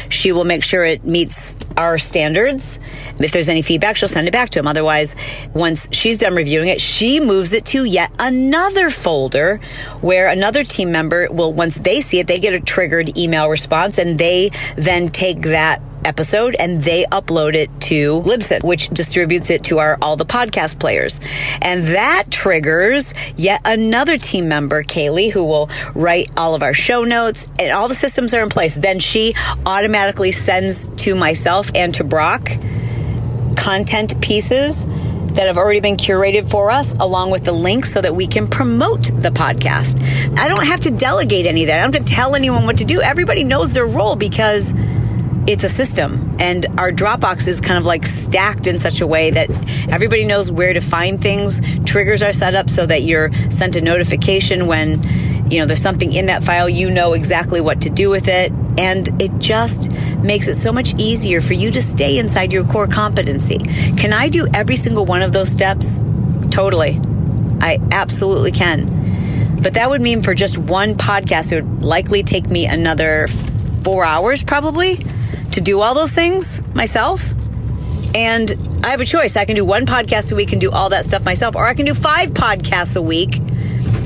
She 0.08 0.32
will 0.32 0.44
make 0.44 0.64
sure 0.64 0.84
it 0.84 1.04
meets 1.04 1.56
our 1.76 1.98
standards. 1.98 2.80
If 3.20 3.30
there's 3.30 3.48
any 3.48 3.62
feedback, 3.62 3.96
she'll 3.96 4.08
send 4.08 4.26
it 4.26 4.32
back 4.32 4.50
to 4.50 4.58
him. 4.58 4.66
Otherwise, 4.66 5.14
once 5.54 5.88
she's 5.92 6.18
done 6.18 6.34
reviewing 6.34 6.66
it, 6.66 6.80
she 6.80 7.20
moves 7.20 7.52
it 7.52 7.64
to 7.66 7.84
yet 7.84 8.10
another 8.18 8.90
folder 8.90 9.60
where 10.00 10.26
another 10.26 10.64
team 10.64 10.90
member 10.90 11.28
will, 11.30 11.52
once 11.52 11.76
they 11.76 12.00
see 12.00 12.18
it, 12.18 12.26
they 12.26 12.40
get 12.40 12.54
a 12.54 12.60
triggered 12.60 13.16
email 13.16 13.46
response 13.48 13.96
and 13.96 14.18
they 14.18 14.50
then 14.76 15.08
take 15.10 15.42
that 15.42 15.80
episode 16.04 16.54
and 16.58 16.82
they 16.82 17.04
upload 17.06 17.54
it 17.54 17.70
to 17.82 18.22
Libsyn, 18.22 18.62
which 18.62 18.88
distributes 18.88 19.50
it 19.50 19.64
to 19.64 19.78
our 19.78 19.98
all 20.00 20.16
the 20.16 20.26
podcast 20.26 20.78
players. 20.78 21.20
And 21.60 21.88
that 21.88 22.30
triggers 22.30 23.14
yet 23.36 23.60
another 23.64 24.18
team 24.18 24.48
member, 24.48 24.82
Kaylee, 24.82 25.32
who 25.32 25.44
will 25.44 25.70
write 25.94 26.30
all 26.36 26.54
of 26.54 26.62
our 26.62 26.74
show 26.74 27.04
notes 27.04 27.46
and 27.58 27.72
all 27.72 27.88
the 27.88 27.94
systems 27.94 28.34
are 28.34 28.42
in 28.42 28.48
place. 28.48 28.74
Then 28.74 28.98
she 28.98 29.34
automatically 29.66 30.32
sends 30.32 30.88
to 31.04 31.14
myself 31.14 31.70
and 31.74 31.94
to 31.94 32.04
Brock 32.04 32.50
content 33.56 34.20
pieces 34.20 34.86
that 35.34 35.46
have 35.46 35.58
already 35.58 35.80
been 35.80 35.96
curated 35.96 36.50
for 36.50 36.70
us, 36.70 36.94
along 36.94 37.30
with 37.30 37.44
the 37.44 37.52
links 37.52 37.92
so 37.92 38.00
that 38.00 38.14
we 38.14 38.26
can 38.26 38.48
promote 38.48 39.04
the 39.04 39.30
podcast. 39.30 40.02
I 40.36 40.48
don't 40.48 40.66
have 40.66 40.80
to 40.80 40.90
delegate 40.90 41.46
any 41.46 41.62
of 41.62 41.66
that. 41.68 41.78
I 41.78 41.82
don't 41.82 41.94
have 41.94 42.04
to 42.04 42.12
tell 42.12 42.34
anyone 42.34 42.66
what 42.66 42.78
to 42.78 42.84
do. 42.84 43.00
Everybody 43.00 43.44
knows 43.44 43.72
their 43.72 43.86
role 43.86 44.16
because 44.16 44.74
it's 45.50 45.64
a 45.64 45.68
system 45.68 46.36
and 46.38 46.66
our 46.78 46.92
dropbox 46.92 47.48
is 47.48 47.60
kind 47.60 47.78
of 47.78 47.84
like 47.84 48.06
stacked 48.06 48.66
in 48.66 48.78
such 48.78 49.00
a 49.00 49.06
way 49.06 49.30
that 49.30 49.50
everybody 49.90 50.24
knows 50.24 50.50
where 50.50 50.72
to 50.72 50.80
find 50.80 51.20
things 51.20 51.60
triggers 51.84 52.22
are 52.22 52.32
set 52.32 52.54
up 52.54 52.70
so 52.70 52.86
that 52.86 53.02
you're 53.02 53.32
sent 53.50 53.76
a 53.76 53.80
notification 53.80 54.66
when 54.66 55.02
You 55.50 55.58
know, 55.58 55.66
there's 55.66 55.82
something 55.82 56.12
in 56.12 56.26
that 56.26 56.44
file, 56.44 56.68
you 56.68 56.90
know 56.90 57.12
exactly 57.14 57.60
what 57.60 57.80
to 57.80 57.90
do 57.90 58.08
with 58.08 58.28
it. 58.28 58.52
And 58.78 59.20
it 59.20 59.36
just 59.38 59.90
makes 60.22 60.46
it 60.46 60.54
so 60.54 60.70
much 60.72 60.94
easier 60.94 61.40
for 61.40 61.54
you 61.54 61.72
to 61.72 61.82
stay 61.82 62.18
inside 62.18 62.52
your 62.52 62.64
core 62.64 62.86
competency. 62.86 63.58
Can 63.96 64.12
I 64.12 64.28
do 64.28 64.46
every 64.54 64.76
single 64.76 65.04
one 65.04 65.22
of 65.22 65.32
those 65.32 65.50
steps? 65.50 66.00
Totally. 66.50 67.00
I 67.60 67.80
absolutely 67.90 68.52
can. 68.52 69.58
But 69.60 69.74
that 69.74 69.90
would 69.90 70.00
mean 70.00 70.22
for 70.22 70.34
just 70.34 70.56
one 70.56 70.94
podcast, 70.94 71.50
it 71.50 71.64
would 71.64 71.84
likely 71.84 72.22
take 72.22 72.48
me 72.48 72.66
another 72.66 73.26
four 73.82 74.04
hours 74.04 74.44
probably 74.44 75.04
to 75.52 75.60
do 75.60 75.80
all 75.80 75.94
those 75.94 76.12
things 76.12 76.62
myself. 76.74 77.32
And 78.14 78.80
I 78.82 78.90
have 78.90 79.00
a 79.00 79.04
choice. 79.04 79.36
I 79.36 79.44
can 79.44 79.56
do 79.56 79.64
one 79.64 79.86
podcast 79.86 80.32
a 80.32 80.34
week 80.34 80.52
and 80.52 80.60
do 80.60 80.70
all 80.70 80.88
that 80.88 81.04
stuff 81.04 81.24
myself, 81.24 81.54
or 81.54 81.66
I 81.66 81.74
can 81.74 81.86
do 81.86 81.94
five 81.94 82.30
podcasts 82.30 82.96
a 82.96 83.02
week 83.02 83.38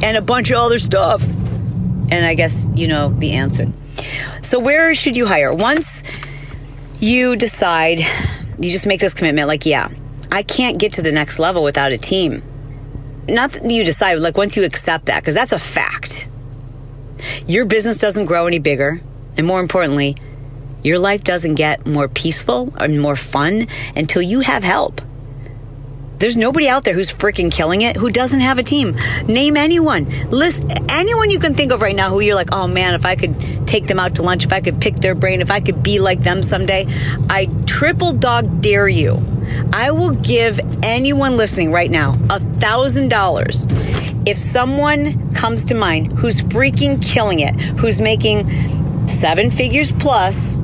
and 0.02 0.16
a 0.16 0.22
bunch 0.22 0.50
of 0.50 0.58
other 0.58 0.78
stuff. 0.78 1.26
And 1.26 2.26
I 2.26 2.34
guess 2.34 2.68
you 2.74 2.86
know 2.86 3.08
the 3.08 3.32
answer. 3.32 3.72
So, 4.42 4.58
where 4.58 4.92
should 4.94 5.16
you 5.16 5.26
hire? 5.26 5.54
Once 5.54 6.02
you 7.00 7.36
decide, 7.36 8.00
you 8.58 8.70
just 8.70 8.86
make 8.86 9.00
this 9.00 9.14
commitment 9.14 9.48
like, 9.48 9.64
yeah, 9.64 9.88
I 10.30 10.42
can't 10.42 10.78
get 10.78 10.94
to 10.94 11.02
the 11.02 11.12
next 11.12 11.38
level 11.38 11.62
without 11.62 11.92
a 11.92 11.98
team. 11.98 12.42
Not 13.26 13.52
that 13.52 13.70
you 13.70 13.84
decide, 13.84 14.18
like 14.18 14.36
once 14.36 14.56
you 14.56 14.64
accept 14.64 15.06
that, 15.06 15.22
because 15.22 15.34
that's 15.34 15.52
a 15.52 15.58
fact. 15.58 16.28
Your 17.46 17.64
business 17.64 17.96
doesn't 17.96 18.26
grow 18.26 18.46
any 18.46 18.58
bigger. 18.58 19.00
And 19.36 19.46
more 19.46 19.60
importantly, 19.60 20.16
your 20.84 20.98
life 20.98 21.24
doesn't 21.24 21.56
get 21.56 21.86
more 21.86 22.06
peaceful 22.08 22.72
and 22.76 23.00
more 23.00 23.16
fun 23.16 23.66
until 23.96 24.22
you 24.22 24.40
have 24.40 24.62
help. 24.62 25.00
There's 26.18 26.36
nobody 26.36 26.68
out 26.68 26.84
there 26.84 26.94
who's 26.94 27.12
freaking 27.12 27.50
killing 27.50 27.82
it 27.82 27.96
who 27.96 28.08
doesn't 28.08 28.40
have 28.40 28.58
a 28.58 28.62
team. 28.62 28.96
Name 29.26 29.56
anyone. 29.56 30.08
List 30.30 30.64
anyone 30.88 31.30
you 31.30 31.38
can 31.38 31.54
think 31.54 31.72
of 31.72 31.82
right 31.82 31.96
now 31.96 32.10
who 32.10 32.20
you're 32.20 32.36
like, 32.36 32.52
oh 32.52 32.66
man, 32.66 32.94
if 32.94 33.04
I 33.04 33.16
could 33.16 33.66
take 33.66 33.86
them 33.86 33.98
out 33.98 34.16
to 34.16 34.22
lunch, 34.22 34.44
if 34.44 34.52
I 34.52 34.60
could 34.60 34.80
pick 34.80 34.96
their 34.96 35.14
brain, 35.14 35.40
if 35.40 35.50
I 35.50 35.60
could 35.60 35.82
be 35.82 35.98
like 35.98 36.20
them 36.20 36.42
someday, 36.42 36.86
I 37.28 37.46
triple 37.66 38.12
dog 38.12 38.60
dare 38.60 38.88
you. 38.88 39.22
I 39.72 39.90
will 39.90 40.12
give 40.12 40.60
anyone 40.82 41.36
listening 41.36 41.72
right 41.72 41.90
now 41.90 42.18
a 42.30 42.38
thousand 42.38 43.08
dollars 43.08 43.66
if 44.26 44.38
someone 44.38 45.34
comes 45.34 45.66
to 45.66 45.74
mind 45.74 46.12
who's 46.12 46.40
freaking 46.40 47.04
killing 47.04 47.40
it, 47.40 47.54
who's 47.60 48.00
making 48.00 49.08
seven 49.08 49.50
figures 49.50 49.92
plus 49.92 50.58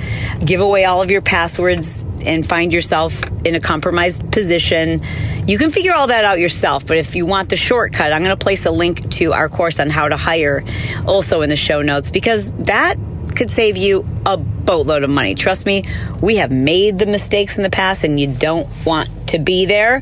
give 0.45 0.61
away 0.61 0.85
all 0.85 1.01
of 1.01 1.11
your 1.11 1.21
passwords 1.21 2.03
and 2.23 2.47
find 2.47 2.73
yourself 2.73 3.21
in 3.45 3.55
a 3.55 3.59
compromised 3.59 4.31
position. 4.31 5.01
You 5.45 5.57
can 5.57 5.69
figure 5.69 5.93
all 5.93 6.07
that 6.07 6.25
out 6.25 6.39
yourself, 6.39 6.85
but 6.85 6.97
if 6.97 7.15
you 7.15 7.25
want 7.25 7.49
the 7.49 7.55
shortcut, 7.55 8.11
I'm 8.13 8.23
going 8.23 8.37
to 8.37 8.43
place 8.43 8.65
a 8.65 8.71
link 8.71 9.09
to 9.11 9.33
our 9.33 9.49
course 9.49 9.79
on 9.79 9.89
how 9.89 10.07
to 10.07 10.17
hire 10.17 10.63
also 11.05 11.41
in 11.41 11.49
the 11.49 11.55
show 11.55 11.81
notes 11.81 12.09
because 12.09 12.51
that 12.51 12.97
could 13.35 13.49
save 13.49 13.77
you 13.77 14.05
a 14.25 14.37
boatload 14.37 15.03
of 15.03 15.09
money. 15.09 15.35
Trust 15.35 15.65
me, 15.65 15.85
we 16.21 16.37
have 16.37 16.51
made 16.51 16.99
the 16.99 17.05
mistakes 17.05 17.57
in 17.57 17.63
the 17.63 17.69
past 17.69 18.03
and 18.03 18.19
you 18.19 18.27
don't 18.27 18.67
want 18.85 19.09
to 19.29 19.39
be 19.39 19.65
there. 19.65 20.01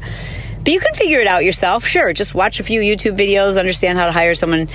But 0.67 0.73
you 0.73 0.81
can 0.81 0.93
figure 0.95 1.21
it 1.21 1.27
out 1.27 1.45
yourself. 1.45 1.85
Sure, 1.85 2.11
just 2.11 2.35
watch 2.35 2.59
a 2.59 2.63
few 2.63 2.81
YouTube 2.81 3.17
videos, 3.17 3.57
understand 3.57 3.97
how 3.97 4.05
to 4.05 4.11
hire 4.11 4.35
someone. 4.35 4.67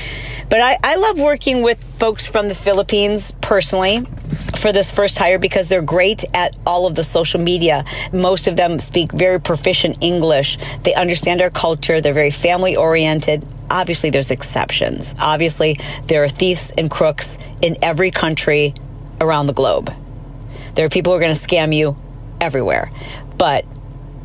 But 0.48 0.62
I, 0.62 0.78
I 0.82 0.96
love 0.96 1.20
working 1.20 1.60
with 1.60 1.84
folks 1.98 2.26
from 2.26 2.48
the 2.48 2.54
Philippines 2.54 3.34
personally 3.42 4.06
for 4.56 4.72
this 4.72 4.90
first 4.90 5.18
hire 5.18 5.38
because 5.38 5.68
they're 5.68 5.82
great 5.82 6.24
at 6.32 6.56
all 6.64 6.86
of 6.86 6.94
the 6.94 7.04
social 7.04 7.40
media. 7.40 7.84
Most 8.10 8.46
of 8.46 8.56
them 8.56 8.80
speak 8.80 9.12
very 9.12 9.38
proficient 9.38 9.98
English. 10.00 10.56
They 10.82 10.94
understand 10.94 11.42
our 11.42 11.50
culture. 11.50 12.00
They're 12.00 12.14
very 12.14 12.30
family 12.30 12.74
oriented. 12.74 13.44
Obviously, 13.70 14.08
there's 14.08 14.30
exceptions. 14.30 15.14
Obviously, 15.20 15.78
there 16.06 16.24
are 16.24 16.28
thieves 16.30 16.72
and 16.78 16.90
crooks 16.90 17.36
in 17.60 17.76
every 17.82 18.10
country 18.10 18.72
around 19.20 19.46
the 19.46 19.52
globe. 19.52 19.94
There 20.74 20.86
are 20.86 20.88
people 20.88 21.12
who 21.12 21.18
are 21.18 21.20
going 21.20 21.34
to 21.34 21.38
scam 21.38 21.76
you 21.76 21.98
everywhere. 22.40 22.88
But 23.36 23.66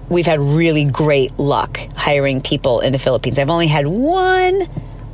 we've 0.10 0.26
had 0.26 0.40
really 0.40 0.86
great 0.86 1.38
luck 1.38 1.80
hiring 1.96 2.42
people 2.42 2.80
in 2.80 2.94
the 2.94 3.00
Philippines. 3.00 3.40
I've 3.40 3.50
only 3.50 3.68
had 3.68 3.88
one, 3.88 4.62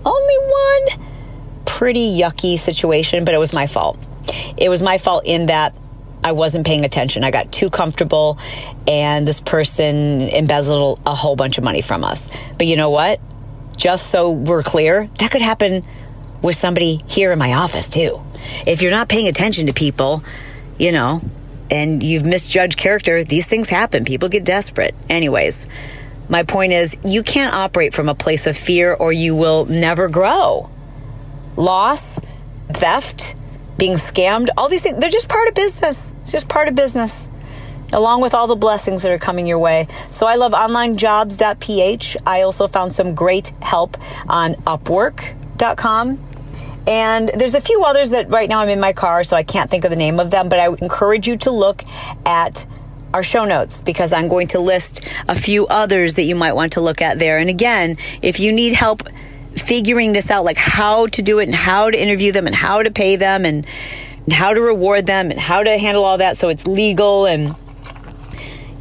only 0.06 0.38
one 0.38 1.08
pretty 1.66 2.18
yucky 2.18 2.58
situation, 2.58 3.26
but 3.26 3.34
it 3.34 3.40
was 3.40 3.54
my 3.54 3.68
fault. 3.68 3.98
It 4.58 4.70
was 4.70 4.82
my 4.82 4.98
fault 4.98 5.26
in 5.26 5.48
that 5.48 5.76
I 6.24 6.32
wasn't 6.32 6.66
paying 6.66 6.86
attention. 6.86 7.24
I 7.24 7.32
got 7.32 7.52
too 7.52 7.70
comfortable 7.70 8.38
and 8.88 9.28
this 9.28 9.40
person 9.40 10.30
embezzled 10.30 11.02
a 11.06 11.14
whole 11.14 11.36
bunch 11.36 11.58
of 11.58 11.64
money 11.64 11.82
from 11.82 12.04
us. 12.04 12.30
But 12.58 12.68
you 12.68 12.78
know 12.78 12.90
what? 12.90 13.20
Just 13.76 14.10
so 14.10 14.32
we're 14.32 14.64
clear, 14.64 15.10
that 15.20 15.32
could 15.32 15.42
happen 15.42 15.84
with 16.42 16.56
somebody 16.56 17.04
here 17.08 17.32
in 17.32 17.40
my 17.40 17.54
office 17.54 17.90
too. 17.90 18.22
If 18.66 18.82
you're 18.82 18.92
not 18.92 19.10
paying 19.10 19.28
attention 19.28 19.68
to 19.68 19.74
people, 19.74 20.24
you 20.78 20.92
know, 20.92 21.22
and 21.70 22.04
you've 22.04 22.26
misjudged 22.26 22.78
character, 22.78 23.24
these 23.24 23.48
things 23.48 23.70
happen. 23.70 24.06
People 24.06 24.30
get 24.30 24.44
desperate. 24.44 24.96
Anyways, 25.10 25.68
my 26.30 26.44
point 26.44 26.74
is 26.74 26.98
you 27.04 27.24
can't 27.24 27.54
operate 27.54 27.94
from 27.94 28.10
a 28.10 28.16
place 28.16 28.48
of 28.48 28.58
fear 28.58 28.94
or 28.94 29.12
you 29.12 29.36
will 29.36 29.66
never 29.66 30.08
grow. 30.08 30.70
Loss, 31.56 32.20
theft, 32.70 33.36
being 33.78 33.94
scammed, 33.94 34.50
all 34.58 34.70
these 34.70 34.84
things, 34.84 35.00
they're 35.00 35.10
just 35.10 35.28
part 35.30 35.48
of 35.48 35.54
business. 35.54 36.16
It's 36.22 36.32
just 36.32 36.48
part 36.48 36.68
of 36.68 36.76
business, 36.76 37.30
along 37.92 38.22
with 38.22 38.34
all 38.34 38.48
the 38.48 38.56
blessings 38.56 39.04
that 39.04 39.12
are 39.12 39.18
coming 39.18 39.46
your 39.46 39.60
way. 39.60 39.88
So 40.10 40.26
I 40.26 40.36
love 40.36 40.54
onlinejobs.ph. 40.54 42.18
I 42.26 42.42
also 42.42 42.68
found 42.68 42.94
some 42.94 43.16
great 43.16 43.52
help 43.62 43.98
on 44.30 44.56
upwork.com. 44.56 46.33
And 46.88 47.30
there's 47.36 47.56
a 47.56 47.62
few 47.62 47.84
others 47.84 48.12
that 48.12 48.30
right 48.30 48.50
now 48.50 48.60
I'm 48.60 48.70
in 48.70 48.80
my 48.80 48.94
car, 48.94 49.24
so 49.24 49.38
I 49.38 49.44
can't 49.44 49.70
think 49.70 49.86
of 49.86 49.90
the 49.90 49.96
name 49.96 50.20
of 50.20 50.32
them, 50.32 50.50
but 50.50 50.60
I 50.60 50.68
would 50.70 50.82
encourage 50.82 51.28
you 51.28 51.38
to 51.38 51.52
look 51.52 51.84
at 52.26 52.66
our 53.14 53.24
show 53.24 53.46
notes 53.46 53.82
because 53.82 54.12
I'm 54.12 54.28
going 54.28 54.48
to 54.48 54.60
list 54.60 55.02
a 55.28 55.36
few 55.36 55.68
others 55.68 56.16
that 56.16 56.24
you 56.24 56.36
might 56.36 56.54
want 56.54 56.74
to 56.74 56.82
look 56.82 57.02
at 57.02 57.20
there. 57.20 57.38
And 57.38 57.50
again, 57.50 57.98
if 58.22 58.40
you 58.40 58.52
need 58.52 58.74
help 58.74 59.08
figuring 59.56 60.14
this 60.14 60.32
out, 60.32 60.44
like 60.44 60.58
how 60.58 61.08
to 61.08 61.22
do 61.22 61.40
it 61.40 61.44
and 61.44 61.56
how 61.56 61.92
to 61.92 62.02
interview 62.02 62.32
them 62.32 62.48
and 62.48 62.56
how 62.56 62.82
to 62.82 62.92
pay 62.92 63.16
them 63.16 63.46
and 63.46 63.68
how 64.32 64.54
to 64.54 64.62
reward 64.62 65.06
them 65.06 65.32
and 65.32 65.40
how 65.40 65.64
to 65.64 65.78
handle 65.78 66.04
all 66.04 66.18
that 66.18 66.38
so 66.38 66.50
it's 66.50 66.66
legal 66.66 67.26
and 67.26 67.56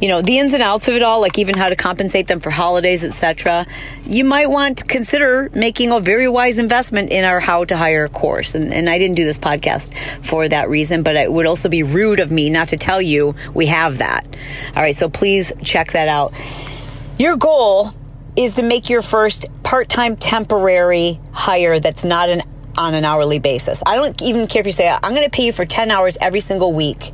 you 0.03 0.09
know 0.09 0.21
the 0.21 0.37
ins 0.37 0.53
and 0.53 0.61
outs 0.61 0.89
of 0.89 0.95
it 0.95 1.01
all 1.01 1.21
like 1.21 1.39
even 1.39 1.55
how 1.55 1.69
to 1.69 1.77
compensate 1.77 2.27
them 2.27 2.41
for 2.41 2.49
holidays 2.49 3.05
etc 3.05 3.65
you 4.05 4.25
might 4.25 4.47
want 4.47 4.79
to 4.79 4.83
consider 4.83 5.49
making 5.53 5.93
a 5.93 6.01
very 6.01 6.27
wise 6.27 6.59
investment 6.59 7.09
in 7.09 7.23
our 7.23 7.39
how 7.39 7.63
to 7.63 7.77
hire 7.77 8.09
course 8.09 8.53
and, 8.53 8.73
and 8.73 8.89
i 8.89 8.97
didn't 8.97 9.15
do 9.15 9.23
this 9.23 9.37
podcast 9.37 9.93
for 10.21 10.49
that 10.49 10.69
reason 10.69 11.03
but 11.03 11.15
it 11.15 11.31
would 11.31 11.45
also 11.45 11.69
be 11.69 11.83
rude 11.83 12.19
of 12.19 12.31
me 12.31 12.49
not 12.49 12.67
to 12.67 12.75
tell 12.75 13.01
you 13.01 13.33
we 13.53 13.67
have 13.67 13.99
that 13.99 14.27
all 14.75 14.83
right 14.83 14.93
so 14.93 15.07
please 15.09 15.53
check 15.63 15.93
that 15.93 16.09
out 16.09 16.33
your 17.17 17.37
goal 17.37 17.93
is 18.35 18.55
to 18.55 18.61
make 18.61 18.89
your 18.89 19.01
first 19.01 19.45
part-time 19.63 20.17
temporary 20.17 21.17
hire 21.31 21.79
that's 21.79 22.03
not 22.03 22.27
an 22.27 22.41
on 22.75 22.95
an 22.95 23.05
hourly 23.05 23.37
basis. 23.37 23.83
I 23.85 23.95
don't 23.95 24.19
even 24.23 24.47
care 24.47 24.59
if 24.61 24.65
you 24.65 24.71
say 24.71 24.87
I'm 24.87 25.13
going 25.13 25.23
to 25.23 25.29
pay 25.29 25.45
you 25.45 25.51
for 25.51 25.63
10 25.63 25.91
hours 25.91 26.17
every 26.19 26.39
single 26.39 26.73
week. 26.73 27.13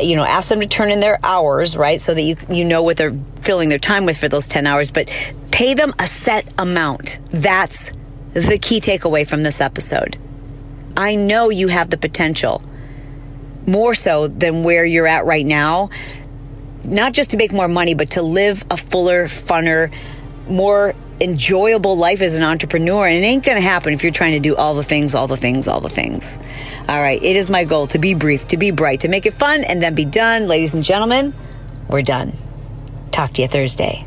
You 0.00 0.16
know, 0.16 0.24
ask 0.24 0.48
them 0.48 0.60
to 0.60 0.66
turn 0.66 0.90
in 0.90 1.00
their 1.00 1.18
hours, 1.22 1.76
right? 1.76 2.00
So 2.00 2.14
that 2.14 2.22
you 2.22 2.36
you 2.48 2.64
know 2.64 2.82
what 2.82 2.96
they're 2.96 3.14
filling 3.40 3.68
their 3.68 3.78
time 3.78 4.06
with 4.06 4.18
for 4.18 4.28
those 4.28 4.48
10 4.48 4.66
hours, 4.66 4.90
but 4.90 5.08
pay 5.50 5.74
them 5.74 5.94
a 5.98 6.06
set 6.06 6.46
amount. 6.58 7.18
That's 7.30 7.92
the 8.32 8.58
key 8.58 8.80
takeaway 8.80 9.26
from 9.26 9.42
this 9.42 9.60
episode. 9.60 10.18
I 10.96 11.14
know 11.14 11.50
you 11.50 11.68
have 11.68 11.90
the 11.90 11.98
potential 11.98 12.62
more 13.66 13.94
so 13.94 14.28
than 14.28 14.62
where 14.62 14.84
you're 14.84 15.06
at 15.06 15.24
right 15.24 15.46
now. 15.46 15.90
Not 16.84 17.12
just 17.12 17.30
to 17.30 17.36
make 17.36 17.52
more 17.52 17.68
money, 17.68 17.94
but 17.94 18.10
to 18.12 18.22
live 18.22 18.64
a 18.70 18.76
fuller, 18.76 19.24
funner, 19.24 19.94
more 20.48 20.94
enjoyable 21.22 21.96
life 21.96 22.20
as 22.20 22.36
an 22.36 22.42
entrepreneur. 22.42 23.06
And 23.06 23.24
it 23.24 23.26
ain't 23.26 23.44
going 23.44 23.56
to 23.56 23.62
happen 23.62 23.94
if 23.94 24.02
you're 24.02 24.12
trying 24.12 24.32
to 24.32 24.40
do 24.40 24.56
all 24.56 24.74
the 24.74 24.82
things, 24.82 25.14
all 25.14 25.28
the 25.28 25.36
things, 25.36 25.68
all 25.68 25.80
the 25.80 25.88
things. 25.88 26.38
All 26.88 27.00
right. 27.00 27.22
It 27.22 27.36
is 27.36 27.48
my 27.48 27.64
goal 27.64 27.86
to 27.88 27.98
be 27.98 28.14
brief, 28.14 28.48
to 28.48 28.56
be 28.56 28.70
bright, 28.70 29.00
to 29.00 29.08
make 29.08 29.26
it 29.26 29.34
fun, 29.34 29.64
and 29.64 29.82
then 29.82 29.94
be 29.94 30.04
done. 30.04 30.48
Ladies 30.48 30.74
and 30.74 30.84
gentlemen, 30.84 31.32
we're 31.88 32.02
done. 32.02 32.36
Talk 33.10 33.32
to 33.34 33.42
you 33.42 33.48
Thursday. 33.48 34.04